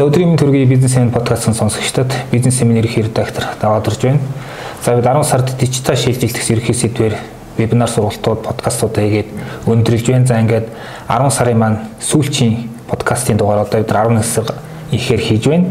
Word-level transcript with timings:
За 0.00 0.06
өдрийн 0.08 0.38
төргийн 0.40 0.64
бизнес 0.64 0.94
семинар 0.94 1.12
подкастын 1.12 1.52
сонсогчдод 1.52 2.14
бизнес 2.30 2.56
семинар 2.56 2.86
ерхий 2.86 3.02
редактор 3.02 3.44
даваад 3.60 3.86
орж 3.86 3.98
байна. 4.00 4.20
За 4.82 4.94
бид 4.96 5.04
10 5.04 5.24
сард 5.28 5.50
дижитал 5.60 5.94
шилжилтгс 5.94 6.48
ерхий 6.48 6.74
сэдвэр 6.74 7.18
вебинар 7.58 7.90
сургалтууд 7.90 8.40
подкастуудаа 8.40 9.04
хийгээд 9.04 9.26
өндөрлж 9.66 10.06
байна. 10.08 10.26
За 10.26 10.40
ингээд 10.40 10.68
10 11.06 11.30
сарын 11.30 11.58
маань 11.58 11.78
сүүлчийн 12.00 12.70
подкастын 12.88 13.36
дугаар 13.36 13.66
одоо 13.66 13.82
бид 13.82 13.92
11 13.92 14.24
сар 14.24 14.54
ихээр 14.90 15.20
хийж 15.20 15.44
байна. 15.44 15.66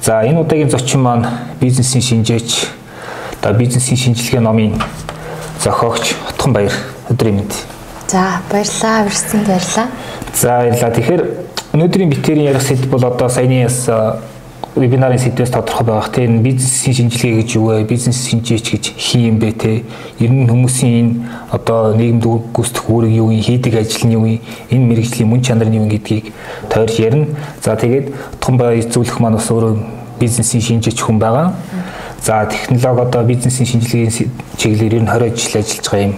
За 0.00 0.22
энэ 0.22 0.38
удаагийн 0.38 0.70
зочин 0.70 1.00
маань 1.02 1.26
бизнесийн 1.58 2.02
шинжээч 2.02 2.68
одоо 3.42 3.58
бизнесийн 3.58 3.98
шинжилгээ 3.98 4.40
номын 4.40 4.78
зохиогч 5.64 6.14
Хотхон 6.30 6.52
Баяр 6.52 6.72
өдрийн 7.10 7.42
мэнд. 7.42 7.54
За 8.06 8.38
баярлалаа. 8.52 9.10
Өрсөнд 9.10 9.46
баярлалаа. 9.50 9.88
За 10.32 10.48
баярлалаа. 10.62 10.94
Тэгэхээр 10.94 11.22
өнөөдрийн 11.74 12.10
битэрийн 12.10 12.54
ярих 12.54 12.62
сэдв 12.62 12.86
бол 12.86 13.02
одоо 13.02 13.28
саяны 13.28 13.64
бас 13.64 13.88
вебинарын 14.76 15.18
сэдвээс 15.18 15.50
тодорхой 15.50 15.86
байх 15.86 16.08
тийм 16.14 16.38
бизнесийн 16.42 16.94
шинжилгээ 16.94 17.42
гэж 17.42 17.54
юу 17.56 17.66
вэ? 17.74 17.82
Бизнес 17.82 18.28
шинжээч 18.30 18.70
гэж 18.70 18.84
хий 18.94 19.26
юм 19.26 19.38
бэ 19.42 19.50
те? 19.58 19.82
Ер 20.22 20.30
нь 20.30 20.46
хүмүүсийн 20.46 21.26
одоо 21.50 21.90
нийгэмд 21.98 22.22
гүйцэтгэх 22.54 22.86
үүрэг 22.86 23.10
юу 23.18 23.34
юм, 23.34 23.42
хийдэг 23.42 23.74
ажил 23.74 24.06
нь 24.06 24.14
юу 24.14 24.22
юм, 24.22 24.40
энэ 24.70 24.86
мэрэгжлийн 24.86 25.26
мөн 25.26 25.42
чанар 25.42 25.66
нь 25.66 25.82
юу 25.82 25.90
гэдгийг 25.90 26.30
тойрч 26.70 26.98
ярина. 27.02 27.26
За 27.58 27.74
тэгээд 27.74 28.14
том 28.38 28.56
бай 28.56 28.82
зөвлөх 28.82 29.18
маань 29.18 29.34
бас 29.34 29.50
өөрөө 29.50 29.74
бизнесийн 30.22 30.62
шинжээч 30.62 31.02
хүн 31.02 31.18
байгаа. 31.18 31.54
За 32.22 32.46
технологи 32.46 33.02
одоо 33.02 33.22
бизнесийн 33.26 33.66
шинжилгээний 33.66 34.30
чиглэлээр 34.58 34.94
ер 34.94 35.02
нь 35.02 35.10
20 35.10 35.42
жил 35.42 35.58
ажиллаж 35.58 35.86
байгаа 35.90 36.06
юм 36.06 36.14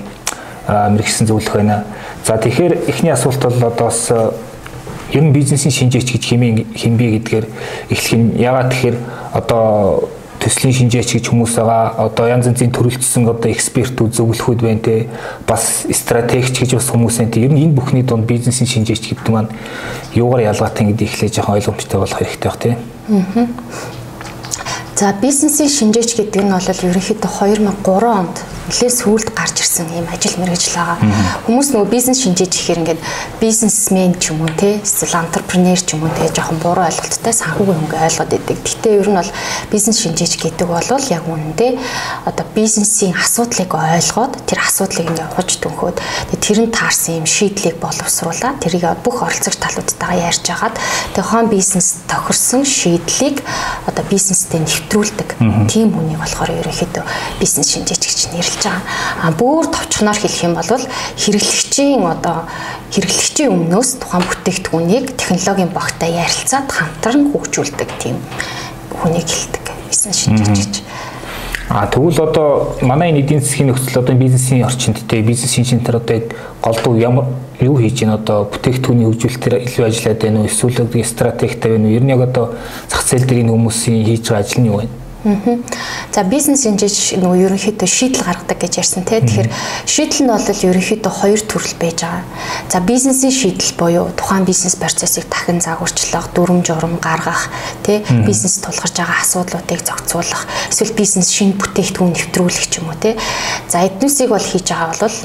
мэрэгсэн 0.68 1.27
зөвлөх 1.27 1.54
байна. 1.57 1.84
За 2.24 2.37
тэгэхээр 2.37 2.88
эхний 2.88 3.12
асуулт 3.12 3.41
бол 3.41 3.73
одоо 3.73 3.87
бас 3.88 4.12
ер 5.12 5.23
нь 5.23 5.33
бизнесийн 5.33 5.73
шинжээч 5.73 6.12
гэж 6.12 6.23
хэмээн 6.27 6.56
хэмбэ 6.74 7.06
гэдгээр 7.20 7.46
эхлэх 7.91 8.15
нь 8.19 8.27
ягаад 8.41 8.71
тэгэхээр 8.73 8.96
одоо 9.38 10.09
төслийн 10.40 10.74
шинжээч 10.74 11.18
гэж 11.18 11.24
хүмүүс 11.30 11.54
байгаа 11.59 12.07
одоо 12.07 12.26
янз 12.30 12.46
янзын 12.46 12.71
төрөлцсөн 12.71 13.27
одоо 13.30 13.51
экспертүүд 13.51 14.15
зөвлөхүүд 14.15 14.60
байна 14.62 14.82
те 14.82 15.07
бас 15.46 15.87
стратегч 15.90 16.59
гэж 16.60 16.79
бас 16.79 16.90
хүмүүс 16.90 17.18
те. 17.18 17.43
Ер 17.43 17.52
нь 17.52 17.66
энэ 17.66 17.74
бүхний 17.74 18.02
донд 18.02 18.27
бизнесийн 18.27 18.68
шинжээч 18.71 19.10
гэдэг 19.10 19.30
маань 19.30 19.51
юугаар 20.15 20.51
ялгаатай 20.54 20.93
гэдгийг 20.93 21.10
эхлэж 21.10 21.32
жоохон 21.34 21.59
ойлгомжтой 21.59 21.99
болох 22.01 22.18
хэрэгтэй 22.18 22.51
баг 22.51 22.59
те. 22.62 22.77
Аа 23.10 24.05
За 24.97 25.13
бизнесийн 25.13 25.69
шинжээч 25.69 26.16
гэдэг 26.16 26.41
нь 26.41 26.52
бол 26.57 26.65
ерөнхийдөө 26.73 27.29
2003 27.29 28.16
онд 28.16 28.37
нэлээд 28.73 28.95
сүүлд 28.97 29.29
гарч 29.37 29.61
ирсэн 29.61 29.93
ийм 29.93 30.09
ажил 30.09 30.41
мэргэжил 30.41 30.73
байгаа. 30.73 30.99
Хүмүүс 31.45 31.69
нөгөө 31.77 31.93
бизнес 31.93 32.25
шинжээж 32.25 32.52
ихээр 32.57 32.80
ингээд 32.80 33.01
бизнесмен 33.37 34.17
ч 34.17 34.33
юм 34.33 34.41
уу 34.43 34.51
те 34.57 34.80
эсвэл 34.80 35.21
антрепренер 35.21 35.77
ч 35.79 35.95
юм 35.95 36.09
уу 36.09 36.11
те 36.17 36.33
жоохон 36.33 36.59
буруу 36.65 36.89
ойлголттой 36.89 37.35
санхүүгийн 37.37 37.77
хөнгө 37.77 37.99
ойлгоод 38.09 38.33
идэг. 38.41 38.59
Гэтэ 38.65 38.89
ер 38.97 39.09
нь 39.13 39.19
бол 39.21 39.33
бизнес 39.71 40.01
шинжээж 40.01 40.33
гэдэг 40.41 40.67
бол 40.67 40.89
яг 40.89 41.24
үнэндээ 41.29 41.73
одоо 42.24 42.47
бизнесийн 42.57 43.15
асуудлыг 43.15 43.71
ойлгоод 43.71 44.33
тэр 44.49 44.59
асуудлыг 44.65 45.13
ингээд 45.13 45.35
хож 45.37 45.51
дүнхөөд 45.61 45.97
тэр 46.41 46.59
нь 46.65 46.73
таарсан 46.73 47.23
юм 47.23 47.27
шийдлийг 47.29 47.79
боловсруулаад 47.79 48.65
тэрийг 48.65 48.89
бүх 49.05 49.23
оролцогч 49.23 49.61
талуудтайгаа 49.61 50.27
ярьж 50.27 50.47
агаад 50.51 50.74
тэг 51.15 51.23
хон 51.23 51.47
бизнес 51.52 52.02
тохирсон 52.11 52.67
шийдлийг 52.67 53.47
одоо 53.87 54.02
бизнестэй 54.11 54.59
нэвтрүүлдэг. 54.87 55.30
Тийм 55.66 55.90
хүнийг 55.90 56.23
болохоор 56.23 56.51
ерөнхийдөө 56.62 57.04
бизнес 57.40 57.68
шинжээч 57.74 58.02
гэж 58.06 58.20
нэрлэж 58.30 58.62
байгаа. 58.62 58.82
А 59.23 59.30
бүр 59.34 59.66
товчхоноор 59.66 60.18
хэлэх 60.18 60.46
юм 60.46 60.54
бол 60.54 60.70
хэрэглэгчийн 61.18 62.06
одоо 62.06 62.46
хэрэглэгчийн 62.95 63.51
өмнөөс 63.51 63.90
тухайн 63.98 64.25
бүтээгдэхүүнийг 64.31 65.06
технологийн 65.19 65.70
багтай 65.75 66.15
ярилцаад 66.15 66.70
хамтран 66.70 67.34
хөгжүүлдэг 67.34 67.91
тийм 67.98 68.16
хүнийг 69.03 69.26
хэлдэг. 69.26 69.65
Бизнес 69.91 70.16
шинжээч 70.22 70.54
гэж. 70.54 70.75
А 71.69 71.86
тэгвэл 71.88 72.20
одоо 72.22 72.78
манай 72.81 73.10
энэ 73.10 73.21
эдийн 73.21 73.41
засгийн 73.41 73.75
нөхцөл 73.75 73.99
одоо 73.99 74.15
бизнесийн 74.15 74.65
орчинд 74.65 75.03
те 75.09 75.21
бизнес 75.21 75.53
шинжээр 75.53 75.97
одоо 75.97 76.22
голдуу 76.62 76.97
ямар 76.97 77.27
юу 77.60 77.77
хийж 77.77 78.06
байна? 78.06 78.15
Одоо 78.15 78.44
бүтээгдэхүүний 78.54 79.06
хөгжүүлэлтээр 79.10 79.66
илүү 79.66 79.84
ажиллаад 79.87 80.22
байна 80.22 80.41
уу? 80.41 80.47
Эсвэл 80.47 81.05
стратегтэй 81.05 81.71
байна 81.75 81.88
уу? 81.88 81.97
Ер 81.99 82.05
нь 82.06 82.15
яг 82.15 82.22
одоо 82.22 82.55
зах 82.87 83.03
зээл 83.03 83.26
дээр 83.26 83.43
энэ 83.43 83.50
хүмүүсийн 83.50 84.06
хийж 84.06 84.31
байгаа 84.31 84.47
ажил 84.47 84.62
нь 84.62 84.71
юу 84.71 84.78
вэ? 84.78 85.06
За 85.26 86.22
бизнес 86.22 86.62
шинжээч 86.62 87.19
нөгөө 87.19 87.50
ерөнхийдөө 87.50 87.88
шийдэл 87.91 88.22
гаргадаг 88.22 88.59
гэж 88.62 88.78
ярьсан 88.78 89.03
тий. 89.03 89.19
Тэгэхээр 89.19 89.50
шийдэл 89.84 90.22
нь 90.22 90.31
бол 90.31 90.62
ерөнхийдөө 90.70 91.12
хоёр 91.12 91.41
төрөл 91.42 91.75
байж 91.82 91.98
байгаа. 92.06 92.22
За 92.70 92.78
бизнесийн 92.78 93.34
шийдэл 93.34 93.75
буюу 93.75 94.06
тухайн 94.14 94.47
бизнес 94.47 94.78
процессыг 94.78 95.26
дахин 95.26 95.59
загварчлах, 95.60 96.31
дүрм 96.31 96.62
журм 96.62 97.03
гаргах, 97.03 97.50
тий 97.82 98.06
бизнес 98.22 98.62
тулгарч 98.62 99.03
байгаа 99.03 99.19
асуудлуудыг 99.20 99.82
зохицуулах, 99.82 100.47
эсвэл 100.70 100.94
бизнес 100.94 101.34
шинэ 101.34 101.58
бүтээгдэхүүн 101.58 102.14
нэвтрүүлэх 102.14 102.66
ч 102.70 102.78
юм 102.78 102.94
уу 102.94 102.98
тий. 103.03 103.19
За 103.66 103.82
эднүсийг 103.82 104.31
бол 104.31 104.41
хийж 104.41 104.70
байгаа 104.70 104.94
бол 104.94 105.16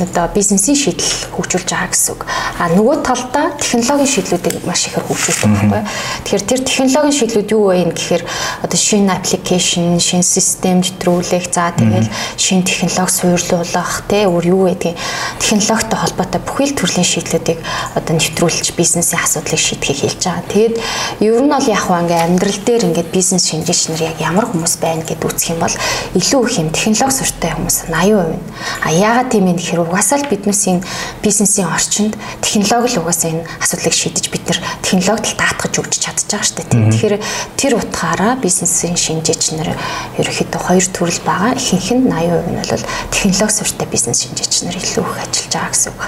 одоо 0.00 0.26
бизнесийн 0.32 0.80
шийдэл 0.80 1.12
хөгжүүлж 1.36 1.68
байгаа 1.68 1.92
гэсэн 1.92 2.16
үг. 2.16 2.24
А 2.56 2.72
нөгөө 2.72 2.96
талдаа 3.04 3.52
технологийн 3.60 4.10
шийдлүүдийг 4.16 4.64
маш 4.64 4.88
ихээр 4.88 5.06
хөгжүүлдэг 5.06 5.50
байхгүй. 5.52 5.82
Тэгэхээр 6.24 6.48
тэр 6.48 6.60
технологийн 6.64 7.18
шийдлүүд 7.20 7.52
юу 7.52 7.64
вэ 7.68 7.92
гэхээр 7.92 8.22
одоо 8.64 8.78
шинэ 8.80 9.12
аппликейшн 9.12 9.41
application, 9.42 9.98
шин 9.98 10.22
систем 10.22 10.80
нэвтрүүлэх, 10.80 11.50
за 11.52 11.72
тэгэл 11.74 12.08
шин 12.36 12.62
технологи 12.62 13.10
суйрлуулах, 13.10 14.02
тэ 14.06 14.26
өөр 14.30 14.46
юу 14.46 14.68
гэдгийг 14.70 14.96
технологитой 15.38 15.98
холбоотой 15.98 16.40
бүхэл 16.46 16.74
төрлийн 16.78 17.06
шийдлүүдийг 17.06 17.58
одоо 17.94 18.14
нэвтрүүлж 18.16 18.72
бизнесийн 18.78 19.20
асуудлыг 19.22 19.58
шийдэхийг 19.58 19.98
хэлж 19.98 20.22
байгаа. 20.22 20.46
Тэгээд 20.46 20.74
ер 21.20 21.42
нь 21.42 21.50
бол 21.50 21.66
яг 21.66 21.84
ингээ 21.90 22.22
амьдрал 22.22 22.60
дээр 22.62 22.82
ингээд 22.86 23.10
бизнес 23.10 23.50
шинжээч 23.50 23.82
нар 23.90 24.02
яг 24.14 24.18
ямар 24.22 24.46
хүмүүс 24.46 24.74
байна 24.78 25.02
гэд 25.02 25.26
үүсэх 25.26 25.50
юм 25.52 25.60
бол 25.60 25.74
илүү 26.14 26.42
их 26.46 26.58
юм 26.62 26.70
технологи 26.70 27.18
суртай 27.18 27.50
хүмүүс 27.58 27.78
80% 27.90 28.38
нь. 28.38 28.42
А 28.86 28.88
яагаад 28.94 29.30
тийм 29.34 29.50
юм 29.50 29.58
гэхээр 29.58 29.82
угаасаа 29.82 30.22
л 30.22 30.30
биднээсийн 30.30 30.80
бизнесийн 31.22 31.66
орчинд 31.66 32.14
технологи 32.40 32.94
л 32.94 33.02
угаасаа 33.02 33.30
энэ 33.34 33.46
асуудлыг 33.58 33.94
шийдэж 33.94 34.30
бид 34.30 34.41
нар 34.52 34.60
технологид 34.84 35.36
даатгаж 35.40 35.74
өгч 35.80 35.94
чадчих 35.98 36.28
байгаа 36.28 36.46
шүү 36.46 36.56
дээ. 36.60 36.92
Тэгэхээр 36.92 37.16
тэр 37.56 37.72
утгаараа 37.80 38.36
бизнесийн 38.36 38.94
шинжээ 38.94 39.22
шинжээч 39.22 39.56
нар 39.56 39.70
ерөөхдөө 40.18 40.60
хоёр 40.60 40.86
төрөл 40.90 41.20
байгаа. 41.24 41.52
Ихэнх 41.54 41.88
нь 41.94 42.10
80% 42.10 42.50
нь 42.50 42.58
бол 42.58 42.84
технологи 43.10 43.54
суртаа 43.54 43.86
бизнес 43.88 44.18
шинжээч 44.26 44.54
нар 44.66 44.76
илүү 44.76 45.04
их 45.06 45.16
ажиллаж 45.22 45.52
байгаа 45.54 45.70
гэсэн 45.70 45.92
үг. 45.92 46.02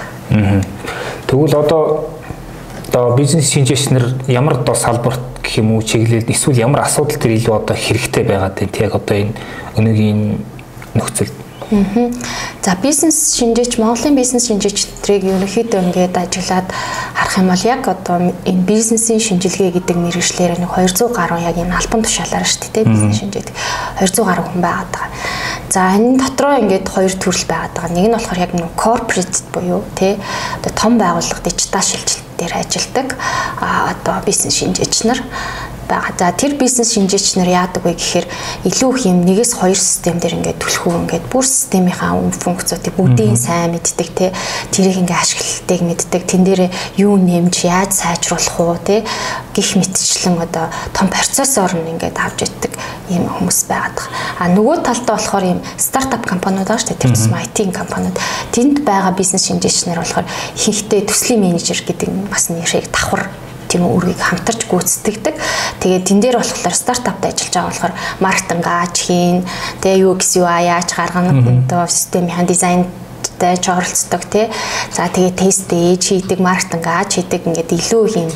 Тэгвэл 1.27 1.55
одоо 1.55 1.81
одоо 2.89 3.15
бизнес 3.15 3.49
шинжээч 3.51 3.89
нар 3.89 4.05
ямар 4.27 4.59
одоо 4.59 4.75
салбарт 4.75 5.19
гэх 5.41 5.57
юм 5.57 5.73
уу 5.73 5.81
чиглэлд 5.81 6.29
эсвэл 6.29 6.59
ямар 6.59 6.81
асуудал 6.85 7.17
төр 7.17 7.31
илүү 7.31 7.55
одоо 7.55 7.75
хэрэгтэй 7.75 8.23
байгаад 8.23 8.55
байна. 8.59 8.71
Тэг 8.71 8.93
одоо 8.93 9.15
энэ 9.15 9.33
өнөөгийн 9.79 10.19
нөхцөлд 10.93 11.44
За 12.61 12.75
бизнес 12.81 13.33
шинжээч 13.37 13.77
Монголын 13.81 14.15
бизнес 14.15 14.45
шинжээчдрийг 14.47 15.25
ерөнхийдөө 15.25 15.81
ингээд 15.81 16.13
ажиллаад 16.13 16.69
харах 17.17 17.37
юм 17.41 17.49
бол 17.49 17.65
яг 17.65 17.81
одоо 17.89 18.33
энэ 18.45 18.65
бизнесийн 18.69 19.17
шинжилгээ 19.17 19.71
гэдэг 19.73 19.97
мэргэжлэр 19.97 20.61
нэг 20.61 20.69
200 20.69 21.09
гаруй 21.09 21.41
яг 21.41 21.57
энэ 21.57 21.73
албан 21.73 22.05
тушаалаар 22.05 22.45
шүү 22.45 22.69
дээ 22.69 22.85
бизнес 22.85 23.17
шинжээдэг 23.17 23.55
200 23.97 24.29
гаруй 24.29 24.45
хүн 24.45 24.61
байгаад 24.61 24.89
байгаа. 24.93 25.09
За 25.73 25.81
энэ 25.97 26.21
дотроо 26.21 26.53
ингээд 26.61 26.85
хоёр 26.85 27.13
төрөл 27.17 27.45
байгаад 27.49 27.73
байгаа. 27.73 27.95
Нэг 27.97 28.05
нь 28.09 28.13
болохоор 28.13 28.43
яг 28.45 28.51
нэг 28.53 28.69
corporate 28.77 29.37
буюу 29.49 29.81
тий 29.97 30.13
одоо 30.61 30.71
том 30.73 30.93
байгууллага 31.01 31.41
дижитал 31.49 31.81
шилжилт 31.81 32.21
дээр 32.37 32.53
ажилладаг 32.61 33.17
а 33.57 33.89
одоо 33.89 34.21
бизнес 34.21 34.53
шинжээч 34.53 35.09
нар 35.09 35.19
байгаа. 35.89 36.13
За 36.19 36.31
тэр 36.31 36.55
бизнес 36.59 36.93
шинжээч 36.93 37.35
нар 37.41 37.49
яадаг 37.49 37.81
вэ 37.81 37.97
гэхээр 37.97 38.27
илүү 38.69 38.89
их 38.93 39.05
юм 39.09 39.25
нэгээс 39.25 39.57
хоёр 39.57 39.79
систем 39.79 40.21
дээр 40.21 40.37
ингээд 40.37 40.61
түлхүү 40.61 40.93
ингээд 41.09 41.25
бүр 41.31 41.45
системийнхаа 41.45 42.13
үн 42.13 42.29
функцуудыг 42.29 42.93
бүгдийг 42.93 43.33
сайн 43.33 43.73
мэддэг 43.73 44.09
те 44.13 44.33
тэрийг 44.69 45.01
ингээд 45.01 45.21
ашиглалтыг 45.23 45.81
мэддэг. 45.81 46.21
Тэн 46.29 46.43
дээр 46.45 46.61
юу 47.01 47.17
нэмж 47.17 47.65
яаж 47.65 47.91
сайжруулах 47.97 48.59
уу 48.61 48.77
те 48.83 49.01
гих 49.55 49.75
мэтчлэн 49.75 50.37
одоо 50.37 50.69
том 50.93 51.09
процессор 51.09 51.73
нь 51.73 51.89
ингээд 51.95 52.17
авч 52.21 52.45
яддаг 52.45 52.73
ийм 53.09 53.25
хүмүүс 53.29 53.65
байгаад 53.69 53.95
байгаа. 53.95 54.09
А 54.39 54.47
нөгөө 54.49 54.77
талдаа 54.83 55.15
болохоор 55.15 55.45
ийм 55.45 55.59
стартап 55.77 56.25
компаниуд 56.25 56.67
байгаа 56.67 56.81
шүү 56.81 56.89
дээ 56.93 57.03
тэр 57.05 57.13
тусмаа 57.15 57.45
IT 57.45 57.57
компаниуд. 57.71 58.17
Тэнд 58.51 58.83
байгаа 58.83 59.13
бизнес 59.15 59.47
шинжээч 59.47 59.87
нар 59.87 60.01
болохоор 60.01 60.25
ихэнхдээ 60.55 61.01
төслийн 61.07 61.41
менежер 61.41 61.79
гэдэг 61.85 62.09
бас 62.29 62.49
нэрийг 62.49 62.89
давхар 62.91 63.29
тийм 63.69 63.85
үргийг 63.85 64.19
хамтарч 64.19 64.65
гүйцэтгэдэг. 64.69 65.35
Тэгээд 65.81 66.05
тэн 66.05 66.19
дээр 66.19 66.37
болохоор 66.39 66.75
стартаптай 66.75 67.31
ажиллаж 67.31 67.53
байгаа 67.53 67.69
болохоор 67.69 67.93
маркетинг 68.19 68.65
ааж 68.65 68.95
хийн, 68.95 69.37
тэгээ 69.81 70.05
UX 70.05 70.21
UI 70.39 70.61
яаж 70.69 70.89
гаргана, 70.93 71.31
одоо 71.35 71.85
системийн 71.87 72.45
дизайн 72.45 72.85
маркеттай 73.35 73.57
ч 73.57 73.69
оролцдог 73.69 74.23
тий. 74.29 74.49
За 74.91 75.07
тэгээ 75.07 75.31
тест 75.35 75.71
ээж 75.71 76.03
хийдэг, 76.03 76.39
маркетинг 76.39 76.87
ааж 76.87 77.19
хийдэг 77.19 77.47
ингээд 77.47 77.71
илүү 77.71 78.03
юм 78.15 78.31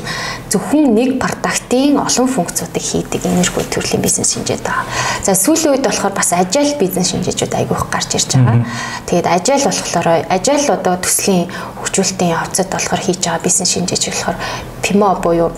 зөвхөн 0.51 0.93
нэг 0.93 1.19
продуктын 1.19 1.97
олон 1.99 2.27
функцуудыг 2.27 2.83
хийдэг 2.83 3.25
энерги 3.25 3.63
төрлийн 3.71 4.01
бизнес 4.01 4.33
шинжээд 4.35 4.63
байгаа. 4.63 4.85
За 5.23 5.35
сүүлийн 5.35 5.79
үед 5.79 5.85
болохоор 5.87 6.13
бас 6.13 6.33
ажил 6.33 6.75
бизнес 6.79 7.11
шинжээчүүд 7.11 7.53
айгүйх 7.55 7.87
гарч 7.89 8.15
ирж 8.15 8.35
байгаа. 8.35 8.65
Тэгээд 9.07 9.27
ажил 9.27 9.63
болохоор 9.63 10.07
ажил 10.27 10.67
одоо 10.67 10.95
төслийн 10.99 11.47
хөгжүүлэлтийн 11.79 12.35
явцад 12.35 12.67
болохоор 12.69 13.01
хийж 13.01 13.19
байгаа 13.23 13.43
бизнес 13.43 13.71
шинжээч 13.71 14.03
болохоор 14.11 14.37
PMO 14.83 15.15
буюу 15.23 15.51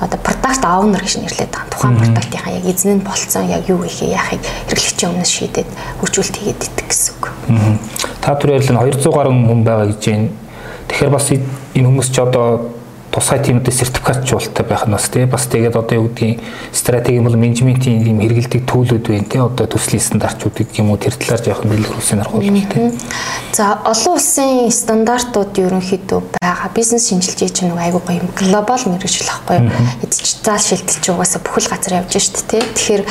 одоо 0.00 0.18
product 0.22 0.62
owner 0.64 1.02
гэж 1.02 1.18
нэрлэдэг 1.18 1.50
байгаа. 1.50 1.70
Тухайн 1.74 1.98
product-ийнхаа 1.98 2.54
яг 2.54 2.66
эзэн 2.70 2.98
нь 2.98 3.06
болцсон 3.06 3.50
яг 3.50 3.66
юу 3.68 3.82
хийхээ 3.82 4.14
яахыг 4.14 4.42
хэрэглэгчийн 4.70 5.10
өмнөөс 5.10 5.32
шийдээд 5.34 5.70
хөгжүүлэлт 5.98 6.36
хийгээд 6.38 6.66
идэх 6.70 6.86
гэсэн 6.86 7.14
үг. 7.18 7.24
Та 8.28 8.34
түр 8.36 8.50
ярил 8.52 8.74
нь 8.76 8.76
200 8.76 9.08
гаруй 9.08 9.32
хүн 9.32 9.62
байгаа 9.64 9.88
гэж 9.88 10.04
байна. 10.04 10.28
Тэгэхээр 10.84 11.12
бас 11.16 11.32
энэ 11.32 11.86
хүмүүс 11.88 12.08
ч 12.12 12.20
одоо 12.20 12.76
тусгай 13.18 13.42
тиймүүд 13.42 13.66
сертификатжуулалттай 13.74 14.64
байх 14.64 14.86
нь 14.86 14.94
бас 14.94 15.08
тий. 15.10 15.26
Бас 15.26 15.46
тэгээд 15.50 15.74
одоо 15.74 15.96
юу 15.98 16.08
гэдгийг 16.08 16.38
стратеги 16.70 17.18
бол 17.18 17.34
менежментийн 17.34 18.06
юм 18.06 18.22
хэрэгэлдэг 18.22 18.62
төлөвлөд 18.62 19.06
байна 19.10 19.26
тий. 19.26 19.42
Одоо 19.42 19.66
төслийн 19.66 20.02
стандартчууд 20.02 20.54
гэх 20.54 20.78
юм 20.78 20.94
уу 20.94 21.02
тэр 21.02 21.18
талаар 21.18 21.42
жоохон 21.42 21.70
дэлгэрүүлсэн 21.74 22.22
арга 22.22 22.38
бол 22.38 22.46
тий. 22.46 22.94
За 23.52 23.82
олон 23.82 24.14
улсын 24.14 24.70
стандартууд 24.70 25.52
ерөнхийдөө 25.58 26.20
байгаа. 26.38 26.70
Бизнес 26.74 27.10
шинжилгээ 27.10 27.50
чинь 27.50 27.74
нэг 27.74 27.82
айгүй 27.82 28.02
гоё 28.06 28.22
юм. 28.22 28.30
Глобал 28.38 28.82
мэрэгжил 28.86 29.28
ахгүй 29.34 29.66
дижитал 30.06 30.62
шилтэлч 30.62 31.04
угаасаа 31.10 31.42
бүхэл 31.42 31.68
газар 31.74 31.98
явж 31.98 32.14
штэ 32.22 32.46
тий. 32.46 32.62
Тэгэхээр 32.62 33.02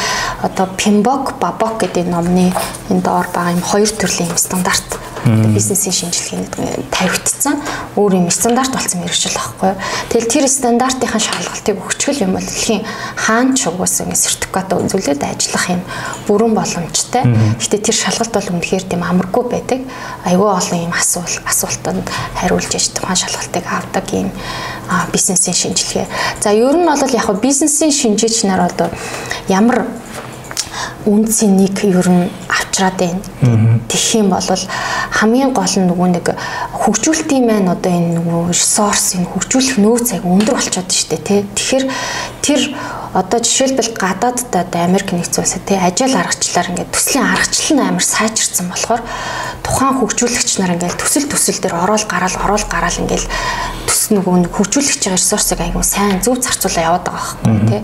одоо 0.48 0.72
Pimbok, 0.80 1.36
Babok 1.44 1.84
гэдэг 1.84 2.08
номны 2.08 2.56
энэ 2.88 3.04
доор 3.04 3.28
байгаа 3.36 3.60
юм. 3.60 3.62
Хоёр 3.62 3.92
төрлийн 3.92 4.32
стандарт 4.40 4.88
бизнесийн 5.26 5.94
шинжилгээнд 5.94 6.54
тавигдсан 6.92 7.58
өөр 7.96 8.14
юм 8.22 8.30
стандарт 8.30 8.72
болсон 8.72 9.02
мэрэгжил 9.02 9.34
байхгүй. 9.34 9.74
Тэгэл 10.14 10.32
тэр 10.32 10.46
стандартынхаа 10.48 11.22
шалгалтыг 11.22 11.78
өгчгөл 11.82 12.24
юм 12.24 12.38
бол 12.38 12.46
дэлхийн 12.46 12.84
хаан 13.16 13.56
ч 13.58 13.68
угсаа 13.68 14.06
ингэ 14.06 14.16
сертификат 14.16 14.72
үзүүлээд 14.74 15.24
ажиллах 15.24 15.66
юм 15.74 15.82
бүрэн 16.28 16.54
боломжтой. 16.54 17.24
Гэхдээ 17.58 17.82
тэр 17.82 17.98
шалгалт 17.98 18.34
бол 18.34 18.52
үнэхээр 18.56 18.86
тийм 18.88 19.04
амаргүй 19.04 19.44
байдаг. 19.50 19.82
Айгүй 20.24 20.50
олон 20.50 20.80
юм 20.88 20.94
асуул 20.94 21.36
асуултанд 21.44 22.06
хариулж 22.38 22.72
иж 22.76 22.94
тухайн 22.94 23.20
шалгалтыг 23.20 23.66
авдаг 23.68 24.06
юм 24.14 24.32
бизнесийн 25.12 25.56
шинжилгээ. 25.56 26.08
За 26.42 26.52
ер 26.52 26.76
нь 26.78 26.86
бол 26.88 27.14
яг 27.14 27.28
бизнесийн 27.42 27.92
шинжээч 27.92 28.46
нар 28.46 28.72
одоо 28.72 28.90
ямар 29.48 29.88
үнцийн 31.06 31.58
нэг 31.58 31.84
ер 31.86 32.08
нь 32.10 32.30
авчраад 32.50 32.98
байна. 32.98 33.22
Тэгэх 33.88 34.16
юм 34.22 34.30
бол 34.30 34.44
хамгийн 35.12 35.52
гол 35.54 35.74
нь 35.78 35.88
нөгөө 35.88 36.10
нэг 36.18 36.28
хөгжүүлэлтийн 36.78 37.46
маань 37.48 37.72
одоо 37.74 37.92
энэ 37.92 38.20
нөгөө 38.20 38.54
ресурс 38.54 39.16
энэ 39.18 39.30
хөгжүүлэх 39.32 39.78
нөөц 39.82 40.08
аяг 40.14 40.26
өндөр 40.26 40.56
болчиход 40.56 40.92
штэ 40.92 41.18
тий. 41.18 41.42
Тэгэхээр 41.56 41.86
тэр 42.42 42.62
одоо 43.14 43.40
жишээлбэл 43.40 43.98
гадаадд 43.98 44.54
одоо 44.54 44.82
Америк 44.84 45.10
нэгдсэн 45.16 45.42
улсад 45.42 45.64
тий 45.66 45.80
ажил 45.80 46.14
аргачлаар 46.14 46.70
ингээд 46.70 46.94
төслийн 46.94 47.26
аргачлал 47.26 47.78
нь 47.80 47.88
амар 47.88 48.06
сайжирсан 48.06 48.68
болохоор 48.70 49.02
тухайн 49.68 50.00
хөгжүүлэгч 50.00 50.64
нар 50.64 50.80
ингээд 50.80 50.96
төсөл 50.96 51.28
төсөл 51.28 51.60
дээр 51.60 51.76
ороод 51.76 52.08
гараал 52.08 52.38
ороод 52.40 52.66
гараал 52.72 53.02
ингээд 53.04 53.28
төс 53.84 54.16
нөгөө 54.16 54.48
нэг 54.48 54.52
хөгжүүлэгч 54.56 55.04
ресурсыг 55.12 55.60
айгүй 55.60 55.84
сайн 55.84 56.24
зөв 56.24 56.40
зарцуулаа 56.40 56.96
яваад 56.96 57.06
байгаа 57.12 57.36
байхгүй 57.44 57.68
тий. 57.68 57.82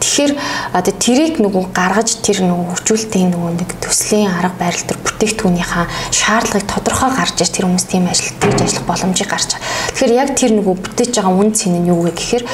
Тэгэхээр 0.00 0.32
одоо 0.72 0.94
тэрийг 0.96 1.36
нөгөө 1.44 1.64
гаргаж 1.76 2.08
тэр 2.24 2.48
нөгөө 2.48 2.66
хөгжүүлэлтийн 2.72 3.28
нөгөө 3.36 3.50
нэг 3.60 3.70
төслийн 3.84 4.32
арга 4.32 4.56
барил 4.56 4.84
төр 4.88 4.98
бүтээгдэхүүнийхаа 5.04 5.84
шаардлагыг 6.16 6.64
тодорхой 6.64 7.10
гарч 7.12 7.36
ир 7.44 7.50
тэр 7.52 7.68
хүмүүс 7.68 7.86
тийм 7.92 8.08
ажил 8.08 8.32
тэгж 8.40 8.58
ажиллах 8.64 8.86
боломжийг 8.88 9.28
гарч. 9.28 9.50
Тэгэхээр 9.92 10.12
яг 10.16 10.28
тэр 10.32 10.52
нөгөө 10.56 10.74
бүтээж 10.80 11.12
байгаа 11.20 11.36
үн 11.36 11.52
цэн 11.52 11.74
нь 11.76 11.90
юу 11.92 12.00
вэ 12.08 12.16
гэхээр 12.16 12.44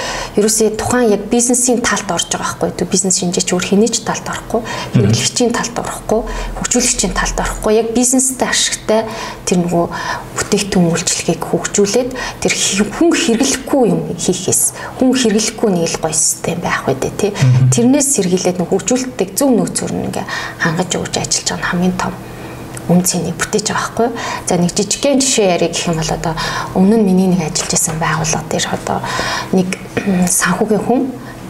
ерөөсөө 0.40 0.74
тухайн 0.74 1.14
яг 1.14 1.22
бизнесийн 1.30 1.78
талд 1.78 2.08
орж 2.10 2.28
байгаа 2.34 2.72
байхгүй? 2.72 2.88
Бизнес 2.90 3.20
шинжээч 3.22 3.54
өөр 3.54 3.64
хэний 3.68 3.90
ч 3.92 4.02
талд 4.02 4.26
орохгүй, 4.26 4.62
хэрэглэгчийн 4.96 5.52
талд 5.52 5.76
орохгүй, 5.76 6.20
хөгжүүлэгчийн 6.58 7.12
талд 7.14 7.36
орохгүй. 7.38 7.72
Яг 7.78 7.88
бизнестэй 7.94 8.48
ашигтай 8.64 9.04
тэр 9.44 9.58
нөгөө 9.60 9.84
бүтээгдэхүүн 10.40 10.88
үйлчлэгийг 10.88 11.42
хөгжүүлээд 11.44 12.10
тэр 12.40 12.52
хүн 12.96 13.10
хэрэглэхгүй 13.12 13.84
юм 13.92 14.00
хийхээс 14.16 14.62
хүн 14.96 15.12
хэрэглэхгүй 15.12 15.70
нэг 15.76 15.92
л 15.92 16.00
гоё 16.00 16.16
систем 16.16 16.64
байх 16.64 16.88
үү 16.88 16.96
те. 16.96 17.36
Тэрнээс 17.68 18.08
сэргийлээд 18.16 18.56
нөгөө 18.64 18.72
хөгжүүлэлтийг 18.72 19.30
зөв 19.36 19.50
нөөцөөр 19.52 19.92
ингээ 19.92 20.26
хангаж 20.64 20.90
өгч 20.96 21.14
ажиллаж 21.20 21.48
байгаа 21.52 21.60
нь 21.60 21.68
хамгийн 21.68 21.96
том 22.00 22.14
үн 22.88 23.00
цэнийг 23.04 23.36
бүтээж 23.36 23.66
байгаа 23.68 23.80
байхгүй. 23.80 24.08
За 24.48 24.56
нэг 24.56 24.72
жижигхэн 24.76 25.20
жишээ 25.20 25.56
ярих 25.56 25.72
гэх 25.72 25.88
юм 25.88 25.96
бол 26.00 26.12
одоо 26.12 26.34
өмнө 26.76 26.96
нь 27.00 27.04
миний 27.04 27.28
нэг 27.32 27.40
ажиллаж 27.48 27.72
исэн 27.72 27.96
байгууллага 28.00 28.48
дээр 28.48 28.66
одоо 28.72 28.98
нэг 29.56 29.68
санхүүгийн 30.40 30.84
хүн 30.84 31.02